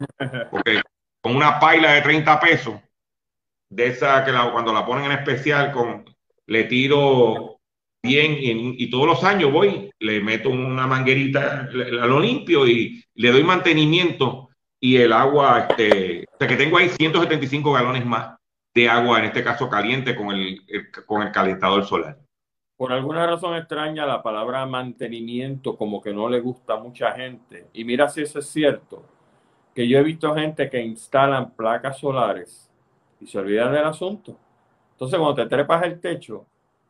[0.50, 0.83] porque
[1.20, 2.74] con una paila de 30 pesos,
[3.70, 6.04] de esa que cuando la ponen en especial, con,
[6.46, 7.61] le tiro
[8.02, 13.31] bien y, todos los años voy, le meto una manguerita, la lo limpio y le
[13.31, 14.48] doy mantenimiento
[14.81, 18.37] y el agua, este, o sea que tengo ahí 175 galones más
[18.74, 20.61] de agua, en este caso caliente, con el
[21.04, 22.16] con el calentador solar.
[22.79, 27.67] Por alguna razón extraña, la palabra mantenimiento como que no le gusta a mucha gente.
[27.73, 29.03] Y mira si eso es cierto,
[29.75, 32.71] que yo he visto gente que instalan placas solares
[33.21, 34.38] y se olvidan del asunto.
[34.93, 36.47] Entonces, cuando te trepas el techo,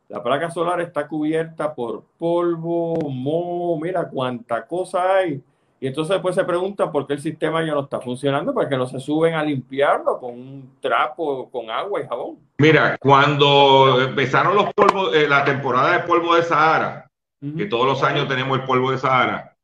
[0.09, 5.43] la placa solar está cubierta por polvo, moho, mira cuánta cosa hay.
[5.81, 8.85] Y entonces después se pregunta por qué el sistema ya no está funcionando, porque no
[8.85, 12.37] se suben a limpiarlo con un trapo, con agua y jabón.
[12.57, 17.09] Mira, cuando empezaron los polvos, eh, la temporada de polvo de Sahara,
[17.55, 19.55] que todos los años tenemos el polvo de Sahara,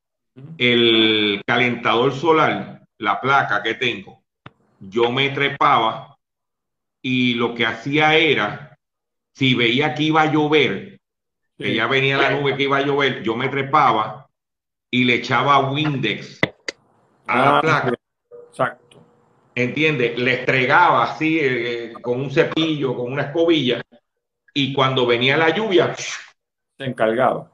[0.58, 4.22] el calentador solar, la placa que tengo,
[4.80, 6.18] yo me trepaba
[7.02, 8.78] y lo que hacía era,
[9.34, 11.00] si veía que iba a llover,
[11.58, 14.25] que ya venía la nube que iba a llover, yo me trepaba
[14.96, 16.40] y le echaba Windex
[17.28, 17.94] a la ah, placa.
[18.50, 19.04] Exacto.
[19.54, 20.18] ¿Entiendes?
[20.18, 23.82] Le estregaba así eh, con un cepillo, con una escobilla,
[24.54, 27.52] y cuando venía la lluvia, se encargaba.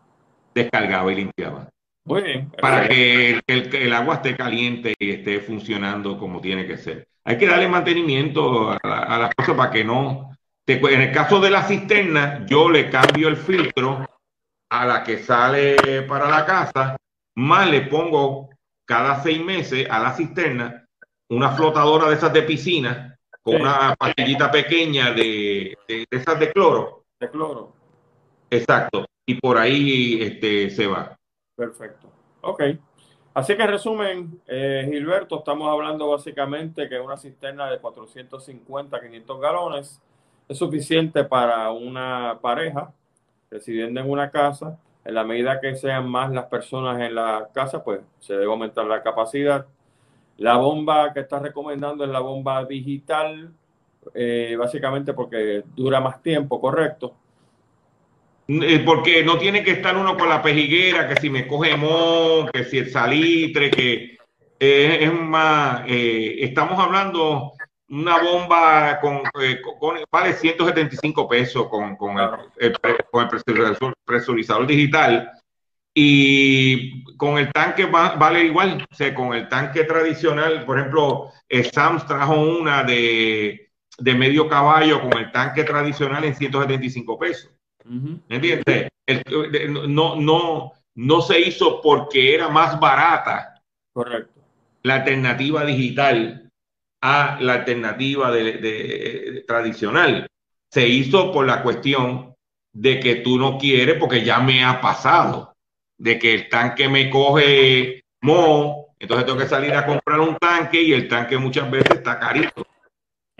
[0.54, 1.68] Descargaba y limpiaba.
[2.06, 2.52] Muy bien.
[2.62, 7.08] Para que el, agua esté caliente y esté funcionando como tiene que ser.
[7.24, 10.30] Hay que darle mantenimiento a, las cosas para que no.
[10.68, 14.08] en el caso de la cisterna, yo le cambio el filtro
[14.70, 16.98] a la que sale para la casa
[17.36, 18.50] más le pongo
[18.86, 20.86] cada seis meses a la cisterna
[21.30, 25.78] una flotadora de esas de piscina con una pastillita pequeña de,
[26.10, 27.06] esas de cloro.
[27.20, 27.74] De cloro.
[28.50, 29.06] Exacto.
[29.26, 31.18] Y por ahí este, se va.
[31.56, 32.12] Perfecto.
[32.42, 32.64] Ok.
[33.34, 39.40] Así que en resumen, eh, Gilberto, estamos hablando básicamente que una cisterna de 450, 500
[39.40, 40.02] galones
[40.50, 42.94] es suficiente para una pareja
[43.50, 47.84] residiendo en una casa en la medida que sean más las personas en la casa,
[47.84, 49.66] pues se debe aumentar la capacidad.
[50.38, 53.52] La bomba que está recomendando es la bomba digital,
[54.14, 57.16] eh, básicamente porque dura más tiempo, ¿correcto?
[58.48, 62.48] Eh, porque no tiene que estar uno con la pejiguera, que si me coge mo,
[62.52, 64.18] que si el salitre, que
[64.60, 67.54] eh, es más, estamos hablando
[67.92, 69.62] una bomba con, eh,
[70.10, 72.74] vale 175 pesos con, con, el,
[73.12, 75.30] con el presurizador, digital
[75.94, 81.66] y con el tanque vale igual, o sea, con el tanque tradicional, por ejemplo, eh,
[81.66, 87.52] Sams trajo una de, de, medio caballo con el tanque tradicional en 175 pesos.
[87.84, 88.88] ¿Me entiendes?
[89.90, 93.62] no, no, no se hizo porque era más barata.
[93.92, 94.40] Correcto.
[94.84, 96.41] La alternativa digital
[97.02, 100.28] a la alternativa de, tradicional.
[100.70, 102.36] Se hizo por la cuestión
[102.72, 105.54] de que tú no quieres, porque ya me ha pasado,
[105.98, 110.82] de que el tanque me coge mo, entonces tengo que salir a comprar un tanque
[110.82, 112.66] y el tanque muchas veces está carito.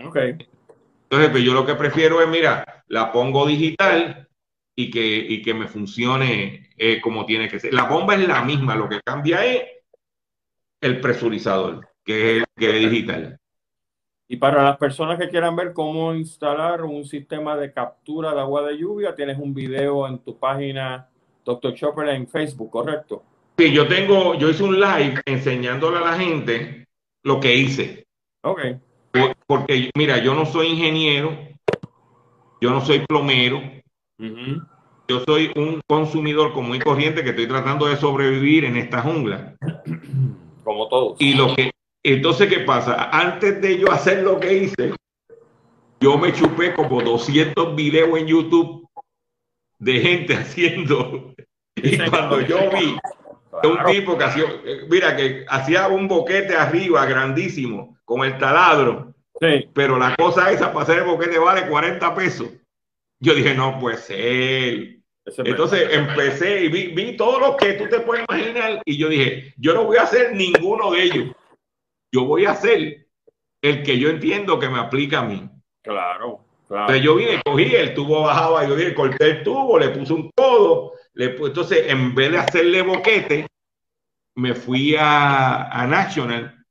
[0.04, 0.16] Ok.
[0.16, 4.28] Entonces, pues yo lo que prefiero es, mira, la pongo digital
[4.74, 7.72] y que, y que me funcione eh, como tiene que ser.
[7.74, 9.62] La bomba es la misma, lo que cambia es
[10.80, 13.38] el presurizador, que es, que es digital.
[14.28, 18.62] Y para las personas que quieran ver cómo instalar un sistema de captura de agua
[18.62, 21.08] de lluvia, tienes un video en tu página
[21.44, 21.74] Dr.
[21.74, 23.24] Chopper en Facebook, ¿correcto?
[23.58, 26.86] Sí, yo tengo, yo hice un live enseñándole a la gente
[27.22, 28.06] lo que hice.
[28.42, 28.60] Ok.
[29.46, 31.36] porque, mira, yo no soy ingeniero,
[32.60, 33.60] yo no soy plomero,
[34.18, 34.28] yo
[35.08, 39.56] yo soy un consumidor común y corriente que estoy tratando de sobrevivir en esta jungla.
[40.64, 41.20] Como todos.
[41.20, 41.70] Y lo que,
[42.02, 43.10] entonces, ¿qué pasa?
[43.12, 44.94] Antes de yo hacer lo que hice,
[46.00, 48.88] yo me chupé como 200 videos en YouTube
[49.78, 51.34] de gente haciendo.
[51.76, 52.96] Y cuando yo vi
[53.62, 54.44] un tipo que hacía,
[54.90, 59.14] mira, que hacía un boquete arriba grandísimo con el taladro.
[59.40, 59.68] Sí.
[59.72, 62.48] Pero la cosa esa para hacer el boquete vale 40 pesos.
[63.20, 65.02] Yo dije, no puede ser.
[65.24, 69.54] Entonces empecé y vi, vi todo lo que tú te puedes imaginar y yo dije,
[69.56, 71.36] yo no voy a hacer ninguno de ellos.
[72.12, 73.06] Yo voy a hacer
[73.62, 75.48] el que yo entiendo que me aplica a mí.
[75.82, 76.82] Claro, claro.
[76.82, 80.30] Entonces yo vine, cogí el tubo bajaba, yo dije, corté el tubo, le puse un
[80.36, 83.46] codo, le puse, entonces en vez de hacerle boquete,
[84.34, 86.64] me fui a, a National,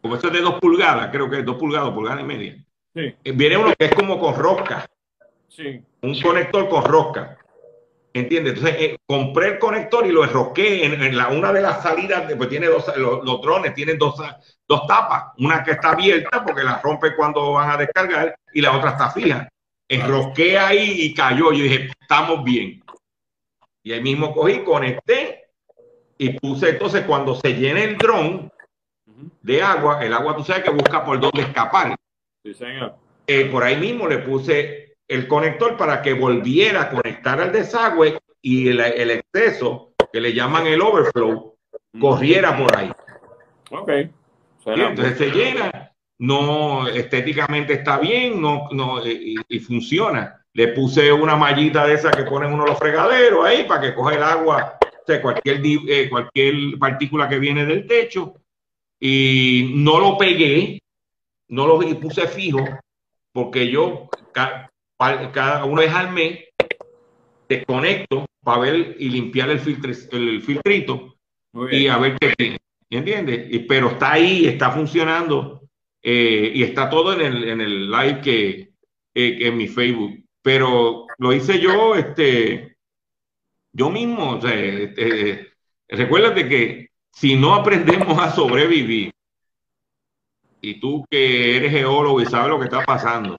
[0.00, 2.56] como eso es de dos pulgadas, creo que es dos pulgadas, pulgada y media.
[2.94, 3.14] Sí.
[3.24, 4.86] Eh, viene uno que es como con rosca.
[5.48, 5.80] Sí.
[6.02, 7.38] Un conector con rosca.
[8.14, 8.54] ¿Entiendes?
[8.54, 12.48] Entonces eh, compré el conector y lo enrosqué en, la, una de las salidas, pues
[12.50, 14.16] tiene dos, los, drones tienen dos,
[14.68, 18.76] dos tapas, una que está abierta porque la rompe cuando van a descargar y la
[18.76, 19.48] otra está fija.
[19.88, 21.52] Enrosqué ahí y cayó.
[21.52, 22.82] Yo dije, estamos bien.
[23.82, 25.46] Y ahí mismo cogí, conecté
[26.18, 28.50] y puse entonces cuando se llene el dron
[29.40, 31.96] de agua, el agua tú sabes que busca por dónde escapar.
[32.44, 32.96] Sí, señor.
[33.26, 38.18] Eh, por ahí mismo le puse el conector para que volviera a conectar al desagüe
[38.40, 41.54] y el, exceso, que le llaman el overflow,
[42.00, 42.90] corriera por ahí.
[43.70, 43.90] Ok.
[44.64, 50.44] entonces se llena, no estéticamente está bien, no, no y, funciona.
[50.54, 54.16] Le puse una mallita de esa que ponen uno los fregaderos ahí para que coge
[54.16, 58.34] el agua, o cualquier, eh, cualquier partícula que viene del techo.
[58.98, 60.80] Y no lo pegué,
[61.48, 62.64] no lo puse fijo,
[63.32, 64.08] porque yo
[64.96, 66.44] cada uno es al mes,
[67.48, 69.60] desconecto para ver y limpiar el,
[70.12, 71.16] el filtrito
[71.70, 72.58] y a ver qué tiene.
[72.90, 73.46] ¿Entiendes?
[73.50, 75.62] Y, pero está ahí, está funcionando
[76.02, 78.72] eh, y está todo en el, en el live que,
[79.14, 80.22] eh, en mi Facebook.
[80.42, 82.76] Pero lo hice yo, este,
[83.72, 84.36] yo mismo.
[84.36, 85.52] O sea, este,
[85.88, 89.12] recuérdate que si no aprendemos a sobrevivir,
[90.60, 93.36] y tú que eres geólogo y sabes lo que está pasando,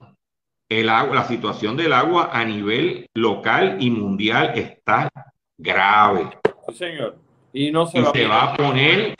[0.79, 5.09] el agua, la situación del agua a nivel local y mundial está
[5.57, 6.29] grave.
[6.67, 7.17] Sí, señor.
[7.51, 9.15] Y no se, va, a poner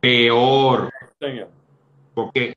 [0.00, 0.90] peor.
[1.20, 1.50] señor.
[2.14, 2.54] Porque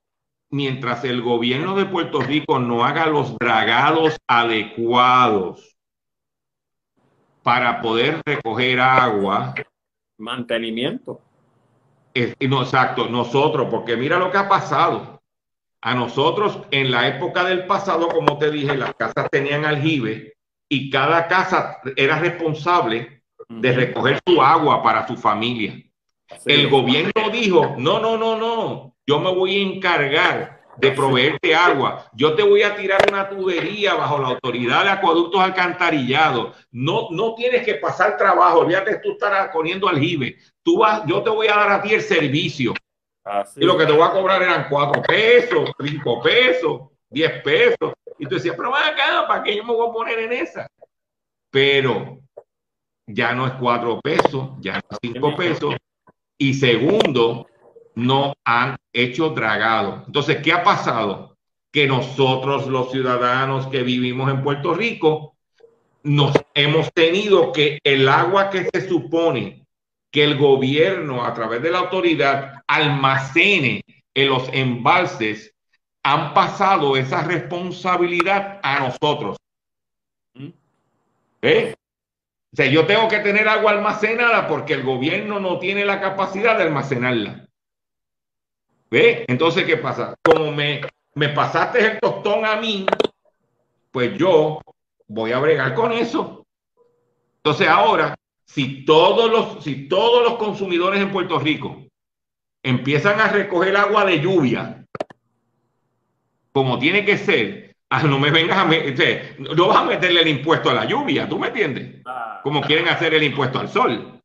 [0.50, 5.76] mientras el gobierno de Puerto Rico no haga los dragados adecuados
[7.44, 9.54] para poder recoger agua.
[10.18, 11.22] Mantenimiento.
[12.48, 15.19] no, exacto, nosotros, porque mira lo que ha pasado
[15.82, 20.34] a nosotros, en la época del pasado, como te dije, las casas tenían aljibe
[20.68, 25.82] y cada casa era responsable de recoger su agua para su familia.
[26.46, 32.06] el gobierno dijo, no, no, no, no, yo me voy a encargar de proveerte agua.
[32.14, 36.56] Yo te voy a tirar una tubería bajo la autoridad de acueductos alcantarillados.
[36.72, 38.60] No, no tienes que pasar trabajo.
[38.60, 40.38] Olvídate, tú estarás poniendo aljibe.
[40.64, 42.74] Tú vas, yo te voy a dar a ti el servicio
[43.56, 47.94] y lo que te voy a cobrar eran cuatro pesos, cinco pesos, diez pesos.
[48.18, 50.68] Y tú decías, pero acá, ¿para qué yo me voy a poner en esa?
[51.52, 52.20] Pero
[53.06, 55.76] ya no es cuatro pesos, ya no es cinco pesos.
[56.38, 57.48] Y segundo,
[57.96, 60.04] no han hecho dragado.
[60.08, 61.38] Entonces, ¿qué ha pasado?
[61.72, 65.36] Que nosotros, los ciudadanos que vivimos en Puerto Rico,
[66.04, 69.68] nos hemos tenido que el agua que se supone
[70.12, 73.82] que el gobierno a través de la autoridad almacene
[74.14, 75.54] en los embalses,
[76.04, 79.38] han pasado esa responsabilidad a nosotros.
[81.42, 81.76] ¿Eh?
[82.52, 86.58] O sea, yo tengo que tener agua almacenada porque el gobierno no tiene la capacidad
[86.58, 87.48] de almacenarla.
[88.90, 89.26] ¿Ve?
[89.28, 90.16] Entonces, ¿qué pasa?
[90.24, 90.82] Como me,
[91.14, 92.88] me pasaste el tostón a mí,
[93.92, 94.60] pues yo
[95.08, 96.46] voy a bregar con eso.
[97.38, 98.16] Entonces ahora
[98.50, 101.86] si todos los, si todos los consumidores en Puerto Rico
[102.64, 104.86] empiezan a recoger agua de lluvia,
[106.52, 110.30] como tiene que ser, ah, no me vengas a meter, no vas a meterle el
[110.30, 112.02] impuesto a la lluvia, ¿tú me entiendes?
[112.42, 114.20] Como quieren hacer el impuesto al sol.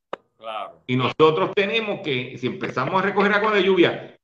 [0.86, 4.16] Y nosotros tenemos que, si empezamos a recoger agua de lluvia,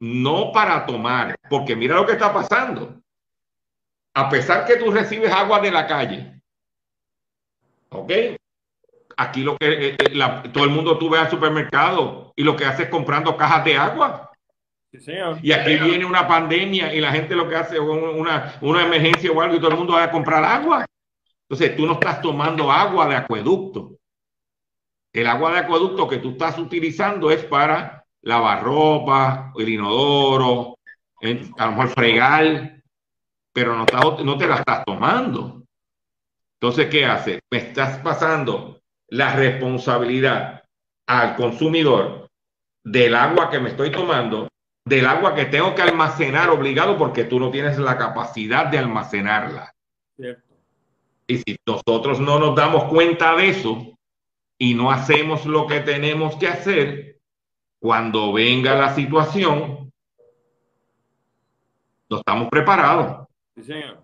[0.00, 3.00] no para tomar, porque mira lo que está pasando.
[4.14, 6.42] A pesar que tú recibes agua de la calle,
[7.90, 8.12] ¿ok?
[9.20, 12.64] Aquí lo que eh, eh, todo el mundo tú ves al supermercado y lo que
[12.64, 14.30] hace es comprando cajas de agua.
[15.42, 19.32] Y aquí viene una pandemia y la gente lo que hace es una, una emergencia
[19.32, 20.86] o algo y todo el mundo va a comprar agua.
[21.42, 23.96] Entonces tú no estás tomando agua de acueducto.
[25.12, 30.78] El agua de acueducto que tú estás utilizando es para lavar ropa, el inodoro,
[31.58, 32.82] a lo mejor fregar,
[33.52, 33.84] pero no,
[34.24, 35.64] no te la estás tomando.
[36.60, 37.40] Entonces, ¿qué hace?
[37.50, 38.77] Me estás pasando
[39.08, 40.64] la responsabilidad
[41.06, 42.28] al consumidor
[42.84, 44.48] del agua que me estoy tomando,
[44.84, 49.74] del agua que tengo que almacenar obligado porque tú no tienes la capacidad de almacenarla.
[51.26, 53.98] Y si nosotros no nos damos cuenta de eso
[54.58, 57.18] y no hacemos lo que tenemos que hacer,
[57.78, 59.92] cuando venga la situación,
[62.08, 63.28] no estamos preparados.
[63.54, 64.02] Sí, señor.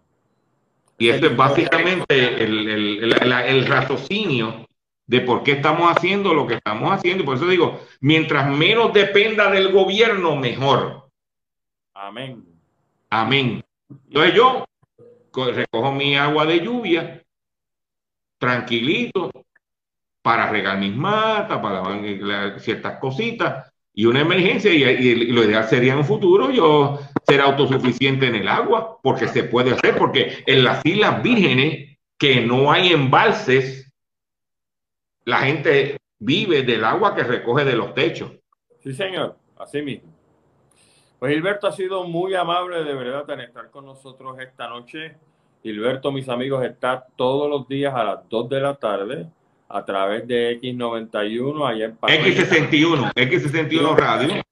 [0.99, 4.67] Y esto es básicamente el, el, el, el, raciocinio
[5.07, 7.23] de por qué estamos haciendo lo que estamos haciendo.
[7.23, 11.09] Y por eso digo, mientras menos dependa del gobierno, mejor.
[11.95, 12.45] Amén.
[13.11, 13.63] Amén.
[14.07, 14.65] Entonces yo
[15.35, 17.23] recojo mi agua de lluvia,
[18.39, 19.31] tranquilito,
[20.23, 25.99] para regar mis matas, para ciertas cositas, y una emergencia, y, lo ideal sería en
[25.99, 30.85] un futuro yo ser autosuficiente en el agua, porque se puede hacer, porque en las
[30.85, 33.84] Islas Vírgenes, que no hay embalses,
[35.25, 38.33] la gente vive del agua que recoge de los techos.
[38.81, 40.13] Sí, señor, así mismo.
[41.19, 45.17] Pues Gilberto ha sido muy amable de verdad en estar con nosotros esta noche.
[45.63, 49.27] Gilberto, mis amigos, está todos los días a las 2 de la tarde
[49.69, 54.43] a través de X91 allá en X61, X61 Radio.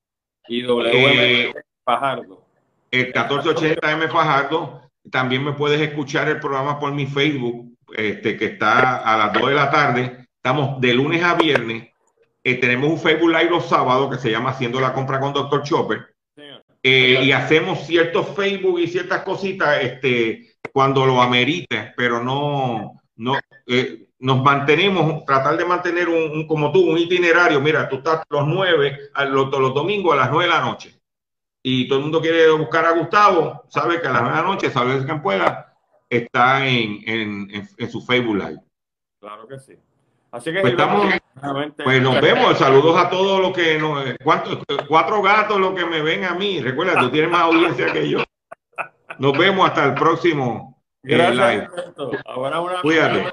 [0.48, 1.52] Y W eh,
[1.84, 2.42] Fajardo.
[2.90, 4.90] El 1480M Fajardo.
[5.10, 9.48] También me puedes escuchar el programa por mi Facebook, este, que está a las 2
[9.48, 10.21] de la tarde.
[10.44, 11.90] Estamos de lunes a viernes.
[12.42, 15.62] Eh, tenemos un Facebook Live los sábados que se llama Haciendo la compra con Dr.
[15.62, 16.16] Chopper.
[16.82, 23.38] Eh, y hacemos ciertos Facebook y ciertas cositas este, cuando lo amerite, pero no, no,
[24.18, 27.60] nos mantenemos, tratar de mantener un, como tú, un itinerario.
[27.60, 31.00] Mira, tú estás los nueve, los, los domingos a las nueve de la noche.
[31.62, 34.48] Y todo el mundo quiere buscar a Gustavo, sabe que a las nueve de la
[34.48, 35.72] noche, sabe quien pueda,
[36.10, 38.60] está en, en, en, su Facebook Live.
[39.20, 39.74] Claro que sí.
[40.32, 41.06] Así que pues, estamos,
[41.84, 42.56] pues nos vemos.
[42.56, 44.02] Saludos a todos los que nos.
[44.88, 46.60] cuatro gatos los que me ven a mí.
[46.60, 48.24] Recuerda, tú tienes más audiencia que yo.
[49.18, 51.68] Nos vemos hasta el próximo eh, live.
[52.24, 53.30] Ahora una Cuídate.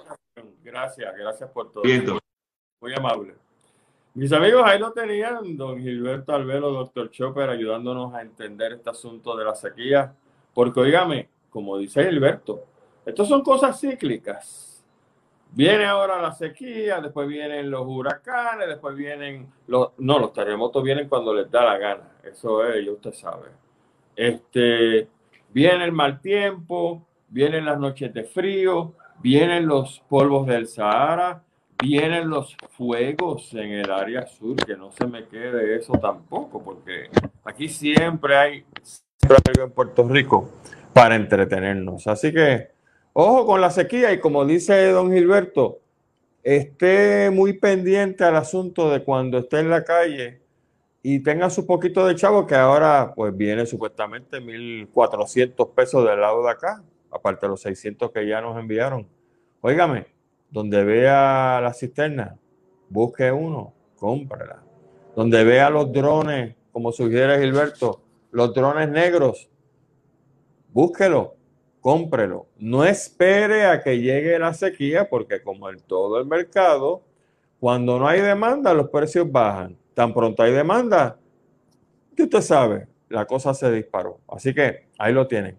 [0.61, 1.83] Gracias, gracias por todo.
[2.81, 3.33] Muy amable.
[4.13, 9.37] Mis amigos, ahí lo tenían, don Gilberto Albelo, doctor Chopper, ayudándonos a entender este asunto
[9.37, 10.13] de la sequía.
[10.53, 12.65] Porque, oígame, como dice Gilberto,
[13.05, 14.68] estas son cosas cíclicas.
[15.51, 19.91] Viene ahora la sequía, después vienen los huracanes, después vienen los...
[19.97, 22.11] No, los terremotos vienen cuando les da la gana.
[22.23, 23.49] Eso es, ya usted sabe.
[24.15, 25.07] Este,
[25.51, 31.43] viene el mal tiempo, vienen las noches de frío, vienen los polvos del Sahara,
[31.81, 37.09] vienen los fuegos en el área sur, que no se me quede eso tampoco, porque
[37.43, 38.65] aquí siempre hay
[39.23, 40.49] algo en Puerto Rico
[40.93, 42.07] para entretenernos.
[42.07, 42.71] Así que,
[43.19, 45.79] ojo con la sequía y como dice don Gilberto,
[46.43, 50.41] esté muy pendiente al asunto de cuando esté en la calle
[51.01, 56.43] y tenga su poquito de chavo, que ahora pues viene supuestamente 1.400 pesos del lado
[56.43, 59.07] de acá aparte de los 600 que ya nos enviaron.
[59.61, 60.07] Óigame,
[60.49, 62.37] donde vea la cisterna,
[62.89, 64.63] busque uno, cómprala.
[65.15, 68.01] Donde vea los drones, como sugiere Gilberto,
[68.31, 69.49] los drones negros,
[70.71, 71.35] búsquelo,
[71.81, 72.47] cómprelo.
[72.57, 77.01] No espere a que llegue la sequía, porque como en todo el mercado,
[77.59, 79.77] cuando no hay demanda, los precios bajan.
[79.93, 81.17] Tan pronto hay demanda,
[82.17, 84.19] usted sabe, la cosa se disparó.
[84.27, 85.57] Así que ahí lo tienen.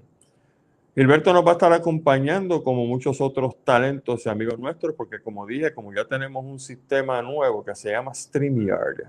[0.94, 5.46] Gilberto nos va a estar acompañando como muchos otros talentos y amigos nuestros, porque como
[5.46, 9.04] dije, como ya tenemos un sistema nuevo que se llama StreamYard,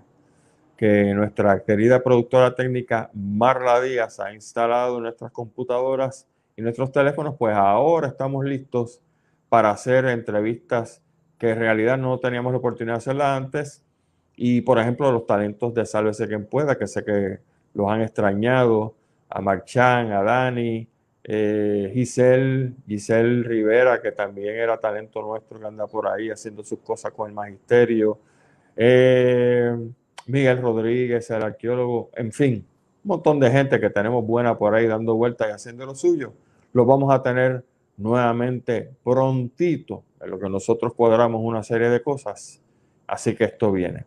[0.77, 7.35] que nuestra querida productora técnica Marla Díaz ha instalado en nuestras computadoras y nuestros teléfonos,
[7.37, 9.01] pues ahora estamos listos
[9.49, 11.01] para hacer entrevistas
[11.37, 13.83] que en realidad no teníamos la oportunidad de hacerla antes.
[14.35, 17.39] Y por ejemplo, los talentos de Sálvese quien pueda, que sé que
[17.73, 18.95] los han extrañado,
[19.29, 20.87] a Marchán, a Dani,
[21.23, 26.79] eh, Giselle, Giselle Rivera, que también era talento nuestro, que anda por ahí haciendo sus
[26.79, 28.19] cosas con el magisterio,
[28.75, 29.75] eh,
[30.27, 32.65] Miguel Rodríguez, el arqueólogo, en fin,
[33.03, 36.33] un montón de gente que tenemos buena por ahí dando vueltas y haciendo lo suyo.
[36.73, 37.65] Lo vamos a tener
[37.97, 42.61] nuevamente prontito, en lo que nosotros cuadramos una serie de cosas.
[43.07, 44.05] Así que esto viene.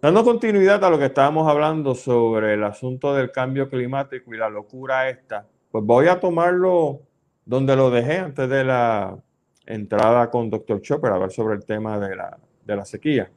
[0.00, 4.48] Dando continuidad a lo que estábamos hablando sobre el asunto del cambio climático y la
[4.48, 7.00] locura esta, pues voy a tomarlo
[7.44, 9.18] donde lo dejé antes de la
[9.66, 10.80] entrada con Dr.
[10.82, 13.30] Chopper a hablar sobre el tema de la, de la sequía.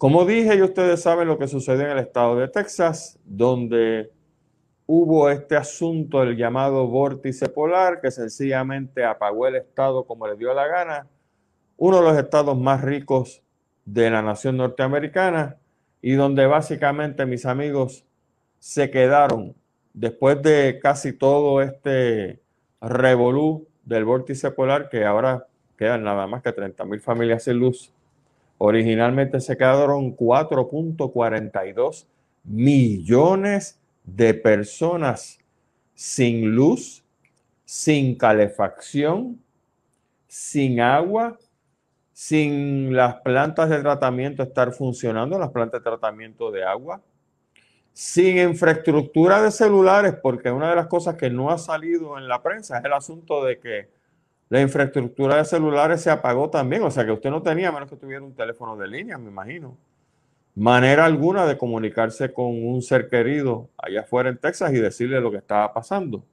[0.00, 4.10] Como dije, y ustedes saben lo que sucedió en el estado de Texas, donde
[4.86, 10.54] hubo este asunto, el llamado vórtice polar, que sencillamente apagó el estado como le dio
[10.54, 11.06] la gana,
[11.76, 13.42] uno de los estados más ricos
[13.84, 15.58] de la nación norteamericana,
[16.00, 18.06] y donde básicamente mis amigos
[18.58, 19.54] se quedaron
[19.92, 22.40] después de casi todo este
[22.80, 25.46] revolú del vórtice polar, que ahora
[25.76, 27.92] quedan nada más que 30 mil familias sin luz.
[28.62, 32.06] Originalmente se quedaron 4.42
[32.44, 35.38] millones de personas
[35.94, 37.02] sin luz,
[37.64, 39.42] sin calefacción,
[40.26, 41.38] sin agua,
[42.12, 47.00] sin las plantas de tratamiento estar funcionando, las plantas de tratamiento de agua,
[47.94, 52.42] sin infraestructura de celulares, porque una de las cosas que no ha salido en la
[52.42, 53.99] prensa es el asunto de que
[54.50, 57.96] la infraestructura de celulares se apagó también, o sea que usted no tenía, menos que
[57.96, 59.78] tuviera un teléfono de línea, me imagino,
[60.54, 65.30] manera alguna de comunicarse con un ser querido allá afuera en Texas y decirle lo
[65.30, 66.24] que estaba pasando.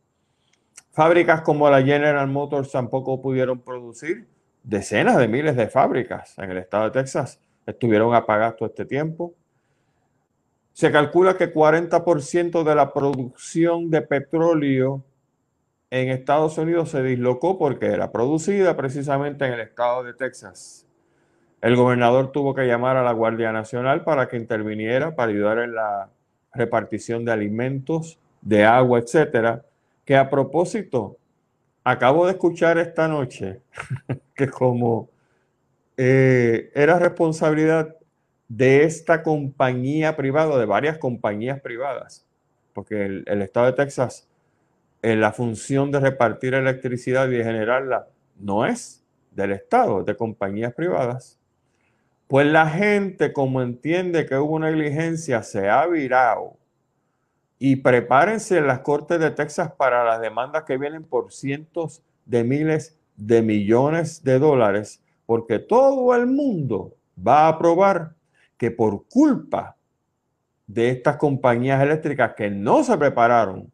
[0.92, 4.28] Fábricas como la General Motors tampoco pudieron producir
[4.64, 9.34] decenas de miles de fábricas en el estado de Texas estuvieron apagadas todo este tiempo.
[10.74, 15.04] Se calcula que 40% de la producción de petróleo
[15.90, 20.86] en Estados Unidos se dislocó porque era producida precisamente en el estado de Texas.
[21.62, 25.76] El gobernador tuvo que llamar a la Guardia Nacional para que interviniera, para ayudar en
[25.76, 26.10] la
[26.54, 29.66] repartición de alimentos, de agua, etcétera.
[30.06, 31.18] Que a propósito,
[31.84, 33.62] acabo de escuchar esta noche
[34.36, 35.10] que como
[35.98, 37.96] eh, era responsabilidad
[38.48, 42.26] de esta compañía privada, de varias compañías privadas,
[42.74, 44.28] porque el, estado de Texas,
[45.02, 48.08] en la función de repartir electricidad y de generarla,
[48.40, 51.40] no es del estado, es de compañías privadas.
[52.28, 56.58] Pues la gente, como entiende que hubo una negligencia, se ha virado
[57.60, 62.44] y prepárense en las Cortes de Texas para las demandas que vienen por cientos de
[62.44, 66.96] miles de millones de dólares, porque todo el mundo
[67.26, 68.16] va a probar
[68.58, 69.76] que por culpa
[70.68, 73.72] de estas compañías eléctricas que no se prepararon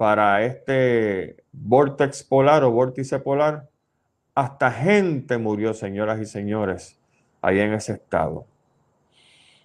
[0.00, 3.68] para este vortex polar o vórtice polar,
[4.34, 6.98] hasta gente murió, señoras y señores,
[7.42, 8.46] ahí en ese estado.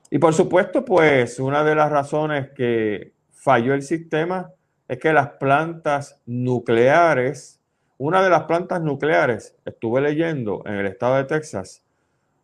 [0.10, 4.52] Y por supuesto, pues una de las razones que falló el sistema
[4.90, 7.62] es que las plantas nucleares,
[7.98, 11.82] una de las plantas nucleares, estuve leyendo en el estado de Texas,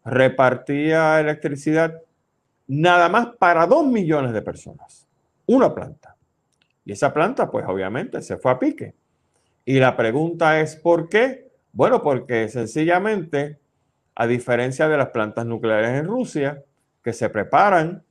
[0.05, 2.01] repartía electricidad
[2.67, 5.09] nada más para dos millones de personas.
[5.45, 6.15] Una planta.
[6.85, 8.95] Y esa planta, pues obviamente se fue a pique.
[9.65, 11.49] Y la pregunta es, ¿por qué?
[11.71, 13.59] Bueno, porque sencillamente,
[14.15, 16.63] a diferencia de las plantas nucleares en Rusia,
[17.03, 18.03] que se preparan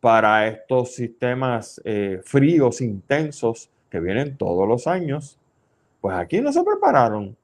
[0.00, 5.38] para estos sistemas eh, fríos intensos que vienen todos los años,
[6.00, 7.36] pues aquí no se prepararon.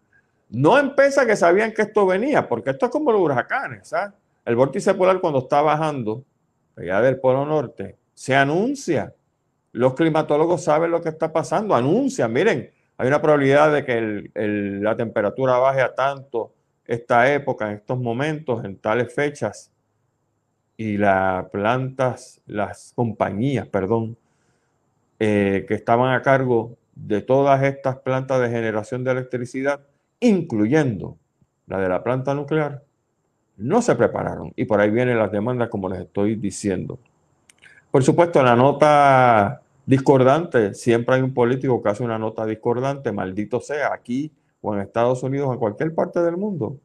[0.51, 3.93] No empieza que sabían que esto venía, porque esto es como los huracanes.
[4.45, 6.25] El vórtice polar cuando está bajando,
[6.77, 9.13] allá del Polo Norte, se anuncia.
[9.73, 14.31] Los climatólogos saben lo que está pasando, anuncian, miren, hay una probabilidad de que
[14.81, 16.53] la temperatura baje a tanto
[16.85, 19.71] esta época, en estos momentos, en tales fechas
[20.77, 24.17] y las plantas, las compañías, perdón,
[25.21, 29.81] eh, que estaban a cargo de todas estas plantas de generación de electricidad,
[30.21, 31.19] incluyendo
[31.67, 32.83] la de la planta nuclear,
[33.57, 34.53] no se prepararon.
[34.57, 36.99] Y por ahí vienen las demandas, como les estoy diciendo.
[37.91, 43.61] Por supuesto, la nota discordante, siempre hay un político que hace una nota discordante, maldito
[43.61, 44.31] sea, aquí
[44.61, 46.77] o en Estados Unidos o en cualquier parte del mundo.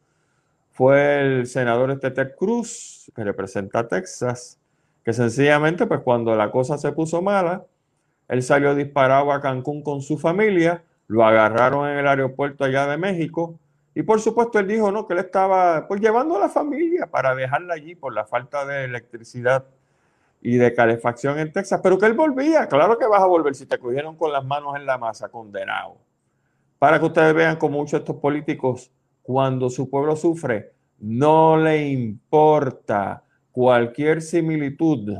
[0.71, 4.57] Fue el senador este Cruz, que representa a Texas,
[5.03, 7.65] que sencillamente, pues cuando la cosa se puso mala,
[8.29, 12.97] él salió disparado a Cancún con su familia, lo agarraron en el aeropuerto allá de
[12.97, 13.59] México,
[13.93, 17.35] y por supuesto él dijo, no, que él estaba pues llevando a la familia para
[17.35, 19.65] dejarla allí por la falta de electricidad
[20.45, 23.65] y de calefacción en Texas, pero que él volvía, claro que vas a volver si
[23.65, 25.95] te cogieron con las manos en la masa, condenado.
[26.77, 28.91] Para que ustedes vean cómo muchos estos políticos
[29.21, 33.23] cuando su pueblo sufre, no le importa
[33.53, 35.17] cualquier similitud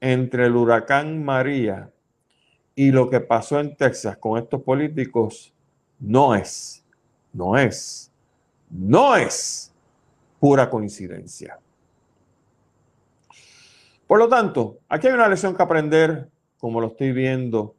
[0.00, 1.88] entre el huracán María
[2.74, 5.54] y lo que pasó en Texas con estos políticos,
[6.00, 6.84] no es,
[7.32, 8.10] no es,
[8.68, 9.72] no es
[10.40, 11.60] pura coincidencia.
[14.12, 17.74] Por lo tanto, aquí hay una lección que aprender, como lo estoy viendo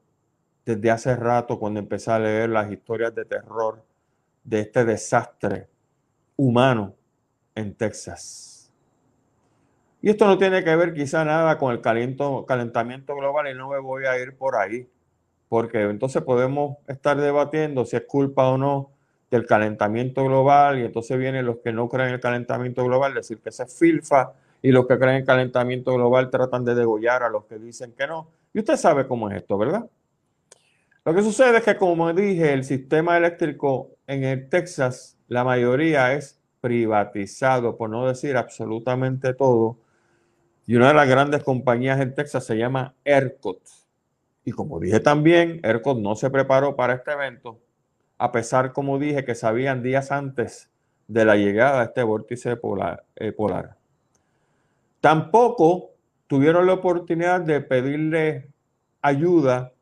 [0.65, 3.84] desde hace rato cuando empecé a leer las historias de terror
[4.43, 5.69] de este desastre
[6.36, 6.95] humano
[7.53, 8.71] en Texas.
[10.01, 13.77] Y esto no tiene que ver quizá nada con el calentamiento global y no me
[13.77, 14.89] voy a ir por ahí,
[15.49, 18.89] porque entonces podemos estar debatiendo si es culpa o no
[19.29, 23.39] del calentamiento global y entonces vienen los que no creen en el calentamiento global decir
[23.39, 24.34] que se filfa
[24.64, 28.07] y los que creen en calentamiento global tratan de degollar a los que dicen que
[28.07, 28.30] no.
[28.53, 29.89] Y usted sabe cómo es esto, ¿verdad?
[31.03, 36.14] Lo que sucede es que, como dije, el sistema eléctrico en el Texas, la mayoría
[36.14, 39.80] es privatizado, por no decir absolutamente todo.
[40.66, 43.59] Y una de las grandes compañías en Texas se llama ERCOT.
[44.45, 47.59] Y como dije también, ERCOT no se preparó para este evento,
[48.18, 50.70] a pesar, como dije, que sabían días antes
[51.09, 53.03] de la llegada de este vórtice polar.
[53.18, 53.82] Eh, polar.
[55.03, 55.95] Tampoco
[56.27, 58.47] tuvieron la oportunidad de pedirle
[59.01, 59.73] ayuda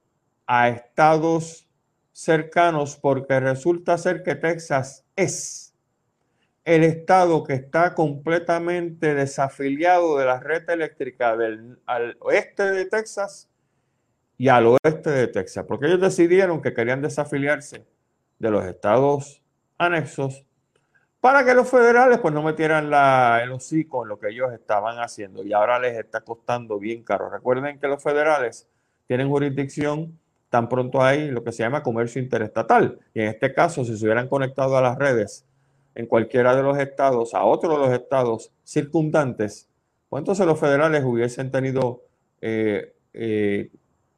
[0.48, 1.70] a estados
[2.12, 5.76] cercanos porque resulta ser que Texas es
[6.66, 13.48] el estado que está completamente desafiliado de la red eléctrica del al oeste de Texas
[14.40, 17.86] y al oeste de Texas, porque ellos decidieron que querían desafiliarse
[18.40, 19.44] de los estados
[19.78, 20.48] anexos
[21.22, 24.98] para que los federales pues no metieran la, el hocico en lo que ellos estaban
[24.98, 27.30] haciendo y ahora les está costando bien caro.
[27.30, 28.68] Recuerden que los federales
[29.08, 30.20] tienen jurisdicción
[30.50, 33.00] tan pronto hay lo que se llama comercio interestatal.
[33.14, 35.46] Y en este caso, si se hubieran conectado a las redes
[35.96, 39.70] en cualquiera de los estados, a otro de los estados circundantes,
[40.10, 42.02] pues entonces los federales hubiesen tenido
[42.42, 43.72] eh, eh,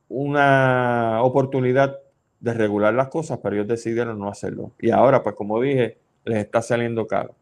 [0.07, 1.99] una oportunidad
[2.39, 4.71] de regular las cosas, pero ellos decidieron no hacerlo.
[4.79, 7.35] Y ahora, pues como dije, les está saliendo caro.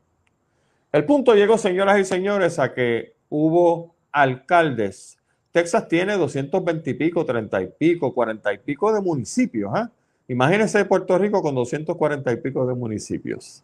[0.92, 5.18] El punto llegó, señoras y señores, a que hubo alcaldes
[5.52, 9.72] Texas tiene 220 y pico, 30 y pico, 40 y pico de municipios.
[9.78, 9.86] ¿eh?
[10.30, 13.64] Imagínense Puerto Rico con 240 y pico de municipios.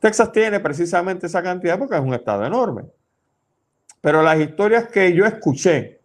[0.00, 2.82] Texas tiene precisamente esa cantidad porque es un estado enorme.
[4.02, 6.00] Pero las historias que yo escuché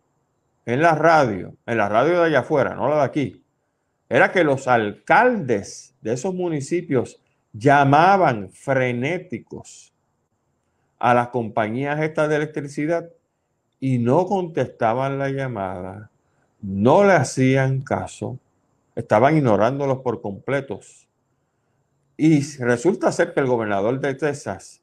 [0.66, 3.43] en la radio, en la radio de allá afuera, no la de aquí,
[4.08, 7.20] era que los alcaldes de esos municipios
[7.54, 9.93] llamaban frenéticos
[11.00, 13.10] a las compañías estas de electricidad
[13.80, 16.12] y no contestaban la llamada,
[16.62, 18.38] no le hacían caso,
[18.95, 21.08] estaban ignorándolos por completos.
[22.18, 24.82] Y resulta ser que el gobernador de Texas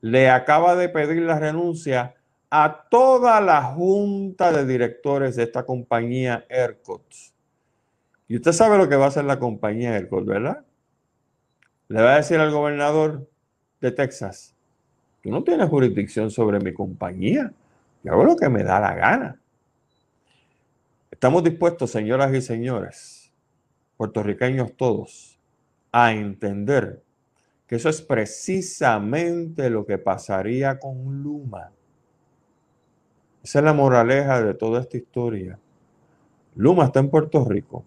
[0.00, 2.14] le acaba de pedir la renuncia
[2.48, 7.02] a toda la junta de directores de esta compañía ERCOT.
[8.28, 10.65] Y usted sabe lo que va a hacer la compañía ERCOT, ¿verdad?
[11.88, 13.28] Le va a decir al gobernador
[13.80, 14.56] de Texas,
[15.22, 17.52] tú no tienes jurisdicción sobre mi compañía.
[18.02, 19.40] Yo hago lo que me da la gana.
[21.12, 23.32] Estamos dispuestos, señoras y señores,
[23.96, 25.38] puertorriqueños todos,
[25.92, 27.02] a entender
[27.68, 31.70] que eso es precisamente lo que pasaría con Luma.
[33.44, 35.56] Esa es la moraleja de toda esta historia.
[36.56, 37.84] Luma está en Puerto Rico.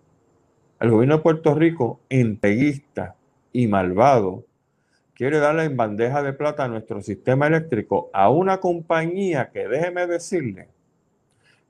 [0.79, 3.17] El gobierno de Puerto Rico, entreguista
[3.51, 4.45] y malvado,
[5.13, 10.07] quiere darle en bandeja de plata a nuestro sistema eléctrico a una compañía que déjeme
[10.07, 10.69] decirle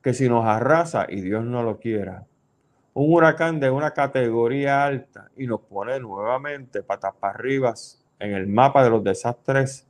[0.02, 2.26] que si nos arrasa y Dios no lo quiera,
[2.94, 7.74] un huracán de una categoría alta y nos pone nuevamente patas para arriba
[8.20, 9.88] en el mapa de los desastres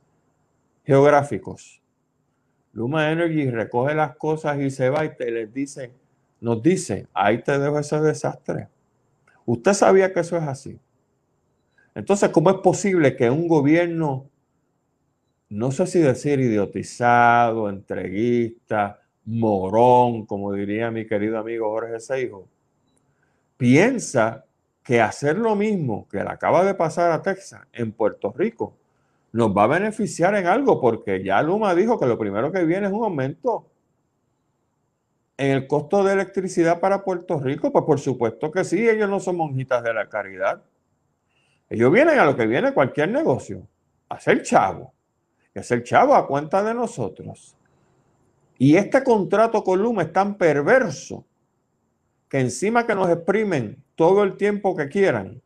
[0.84, 1.80] geográficos.
[2.72, 5.92] Luma Energy recoge las cosas y se va y te les dice,
[6.40, 8.68] nos dice, ahí te dejo ese desastre.
[9.44, 10.78] Usted sabía que eso es así.
[11.94, 14.28] Entonces, ¿cómo es posible que un gobierno,
[15.48, 22.48] no sé si decir idiotizado, entreguista, morón, como diría mi querido amigo Jorge Seijo,
[23.56, 24.44] piensa
[24.82, 28.74] que hacer lo mismo que le acaba de pasar a Texas en Puerto Rico
[29.32, 32.86] nos va a beneficiar en algo, porque ya Luma dijo que lo primero que viene
[32.88, 33.66] es un aumento
[35.36, 37.72] en el costo de electricidad para Puerto Rico.
[37.72, 40.62] Pues por supuesto que sí, ellos no son monjitas de la caridad.
[41.70, 43.66] Ellos vienen a lo que viene cualquier negocio,
[44.08, 44.92] a ser chavo.
[45.54, 47.56] Y hacer chavo a cuenta de nosotros.
[48.58, 51.24] Y este contrato con Luma es tan perverso
[52.28, 55.40] que encima que nos exprimen todo el tiempo que quieran,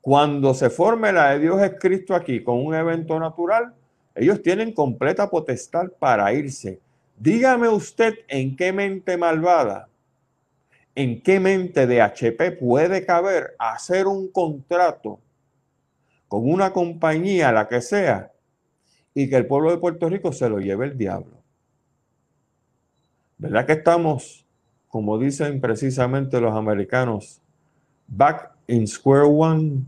[0.00, 3.74] cuando se forme la de Dios es Cristo aquí con un evento natural,
[4.14, 6.80] ellos tienen completa potestad para irse.
[7.18, 9.88] Dígame usted en qué mente malvada,
[10.94, 15.20] en qué mente de HP puede caber hacer un contrato
[16.30, 18.30] con una compañía, la que sea,
[19.12, 21.42] y que el pueblo de Puerto Rico se lo lleve el diablo.
[23.36, 24.46] ¿Verdad que estamos,
[24.86, 27.42] como dicen precisamente los americanos,
[28.06, 29.82] back in square one?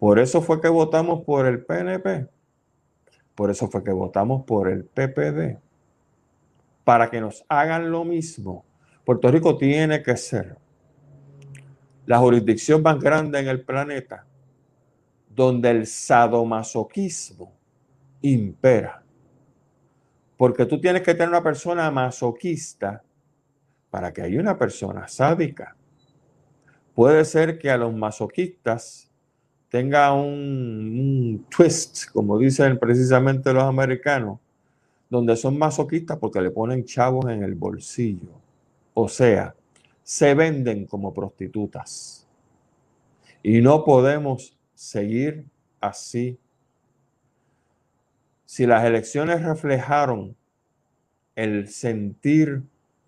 [0.00, 2.26] Por eso fue que votamos por el PNP.
[3.36, 5.60] Por eso fue que votamos por el PPD.
[6.82, 8.64] Para que nos hagan lo mismo.
[9.04, 10.56] Puerto Rico tiene que ser
[12.04, 14.26] la jurisdicción más grande en el planeta
[15.34, 17.52] donde el sadomasoquismo
[18.20, 19.02] impera.
[20.36, 23.02] Porque tú tienes que tener una persona masoquista
[23.90, 25.76] para que haya una persona sádica.
[26.94, 29.10] Puede ser que a los masoquistas
[29.68, 34.38] tenga un, un, twist, como dicen precisamente los americanos,
[35.08, 38.40] donde son masoquistas porque le ponen chavos en el bolsillo.
[38.94, 39.54] O sea,
[40.02, 42.26] se venden como prostitutas.
[43.42, 45.46] Y no podemos seguir
[45.80, 46.38] así.
[48.44, 50.36] Si las elecciones reflejaron
[51.36, 52.62] el sentir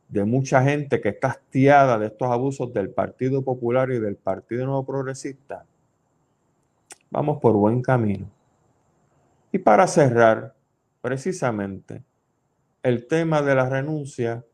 [0.09, 4.67] de mucha gente que está hastiada de estos abusos del Partido Popular y del Partido
[4.67, 5.67] Nuevo Progresista,
[7.11, 8.31] vamos por buen camino.
[9.51, 10.55] Y para cerrar,
[11.03, 12.05] precisamente,
[12.85, 14.45] el tema de la renuncia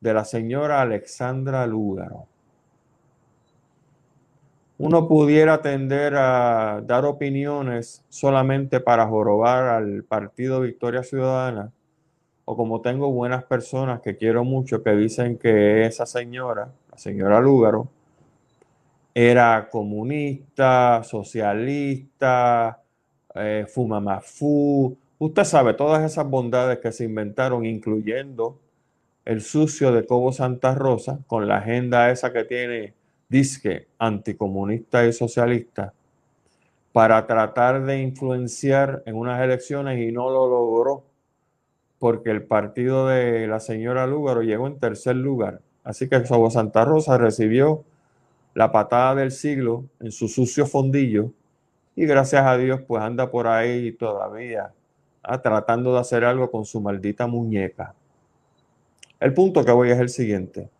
[0.00, 2.28] de la señora Alexandra Lúgaro
[4.78, 11.72] uno pudiera tender a dar opiniones solamente para jorobar al partido Victoria Ciudadana,
[12.44, 17.40] o como tengo buenas personas que quiero mucho que dicen que esa señora, la señora
[17.40, 17.88] Lúgaro,
[19.14, 22.82] era comunista, socialista,
[23.34, 23.64] eh,
[25.18, 28.58] usted sabe todas esas bondades que se inventaron, incluyendo
[29.24, 32.94] el sucio de Cobo Santa Rosa, con la agenda esa que tiene
[33.34, 35.92] disque anticomunista y socialista
[36.92, 41.02] para tratar de influenciar en unas elecciones y no lo logró
[41.98, 45.60] porque el partido de la señora Lúgaro llegó en tercer lugar.
[45.82, 47.82] Así que Sobo Santa Rosa recibió
[48.54, 51.32] la patada del siglo en su sucio fondillo
[51.96, 54.72] y gracias a Dios pues anda por ahí todavía
[55.24, 57.94] ah, tratando de hacer algo con su maldita muñeca.
[59.18, 60.70] El punto que voy es el siguiente.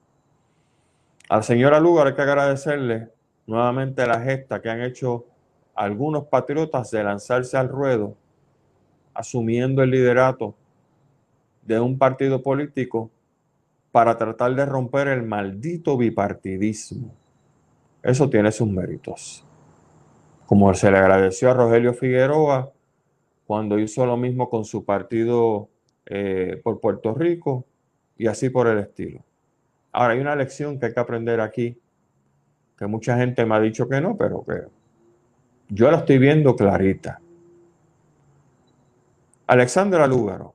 [1.35, 3.09] Al señor Lugar hay que agradecerle
[3.49, 5.27] nuevamente la gesta que han hecho
[5.75, 8.17] algunos patriotas de lanzarse al ruedo,
[9.13, 10.55] asumiendo el liderato
[11.63, 13.11] de un partido político
[13.91, 17.13] para tratar de romper el maldito bipartidismo.
[18.01, 19.45] Eso tiene sus méritos.
[20.47, 22.71] Como se le agradeció a Rogelio Figueroa
[23.45, 25.69] cuando hizo lo mismo con su partido
[26.07, 27.65] eh, por Puerto Rico
[28.17, 29.25] y así por el estilo.
[29.97, 31.81] Ahora, hay una lección que hay que aprender aquí,
[32.77, 34.63] que mucha gente me ha dicho que no, pero que
[35.69, 37.21] yo la estoy viendo clarita.
[39.47, 40.53] Alexandra Lúgaro,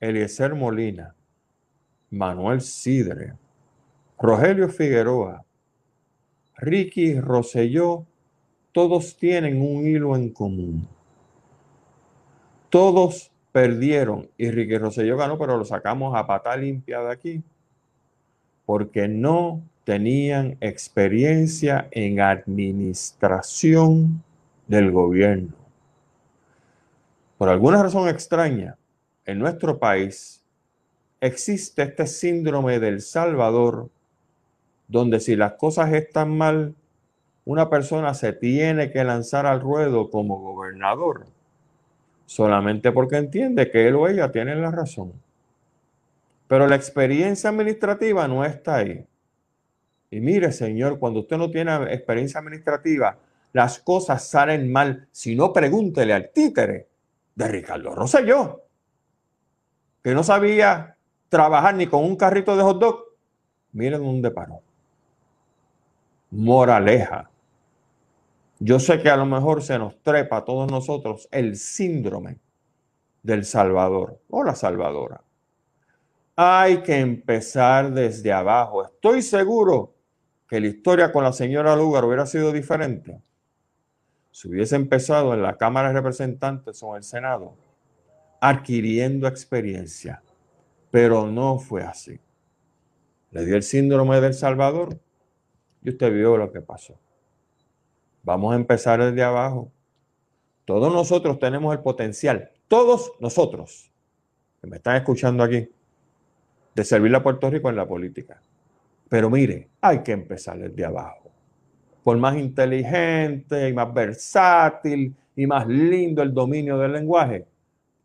[0.00, 1.14] Eliezer Molina,
[2.08, 3.34] Manuel Sidre,
[4.18, 5.44] Rogelio Figueroa,
[6.56, 8.06] Ricky Rosselló,
[8.72, 10.88] todos tienen un hilo en común.
[12.70, 17.44] Todos perdieron y Ricky Rosselló ganó, pero lo sacamos a pata limpia de aquí
[18.66, 24.22] porque no tenían experiencia en administración
[24.66, 25.54] del gobierno.
[27.38, 28.76] Por alguna razón extraña,
[29.24, 30.42] en nuestro país
[31.20, 33.88] existe este síndrome del Salvador,
[34.88, 36.74] donde si las cosas están mal,
[37.44, 41.26] una persona se tiene que lanzar al ruedo como gobernador,
[42.24, 45.12] solamente porque entiende que él o ella tienen la razón.
[46.48, 49.06] Pero la experiencia administrativa no está ahí.
[50.10, 53.18] Y mire, señor, cuando usted no tiene experiencia administrativa,
[53.52, 55.08] las cosas salen mal.
[55.10, 56.88] Si no, pregúntele al títere
[57.34, 58.62] de Ricardo Rosselló,
[60.02, 60.96] que no sabía
[61.28, 63.04] trabajar ni con un carrito de hot dog.
[63.72, 64.60] Miren dónde paró.
[66.30, 67.30] Moraleja.
[68.58, 72.38] Yo sé que a lo mejor se nos trepa a todos nosotros el síndrome
[73.22, 75.22] del Salvador o la Salvadora.
[76.36, 78.84] Hay que empezar desde abajo.
[78.84, 79.94] Estoy seguro
[80.46, 83.18] que la historia con la señora Lugar hubiera sido diferente
[84.30, 87.54] si hubiese empezado en la Cámara de Representantes o en el Senado,
[88.38, 90.22] adquiriendo experiencia.
[90.90, 92.20] Pero no fue así.
[93.30, 95.00] Le dio el síndrome del Salvador
[95.82, 96.98] y usted vio lo que pasó.
[98.24, 99.72] Vamos a empezar desde abajo.
[100.66, 103.90] Todos nosotros tenemos el potencial, todos nosotros
[104.60, 105.70] que me están escuchando aquí,
[106.76, 108.38] de servirle a Puerto Rico en la política.
[109.08, 111.32] Pero mire, hay que empezar desde abajo.
[112.04, 117.46] Por más inteligente y más versátil y más lindo el dominio del lenguaje,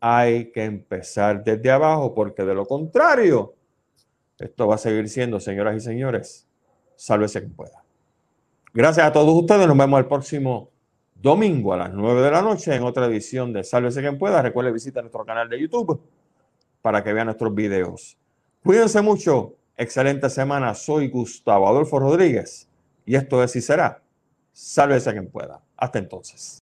[0.00, 3.54] hay que empezar desde abajo porque de lo contrario,
[4.38, 6.48] esto va a seguir siendo, señoras y señores,
[6.96, 7.84] sálvese quien pueda.
[8.72, 10.70] Gracias a todos ustedes, nos vemos el próximo
[11.14, 14.40] domingo a las 9 de la noche en otra edición de Sálvese quien pueda.
[14.40, 16.00] Recuerde visitar nuestro canal de YouTube
[16.80, 18.16] para que vean nuestros videos.
[18.64, 19.56] Cuídense mucho.
[19.76, 20.72] Excelente semana.
[20.74, 22.68] Soy Gustavo Adolfo Rodríguez
[23.04, 24.00] y esto es y será.
[24.52, 25.60] Sálvese quien pueda.
[25.76, 26.60] Hasta entonces.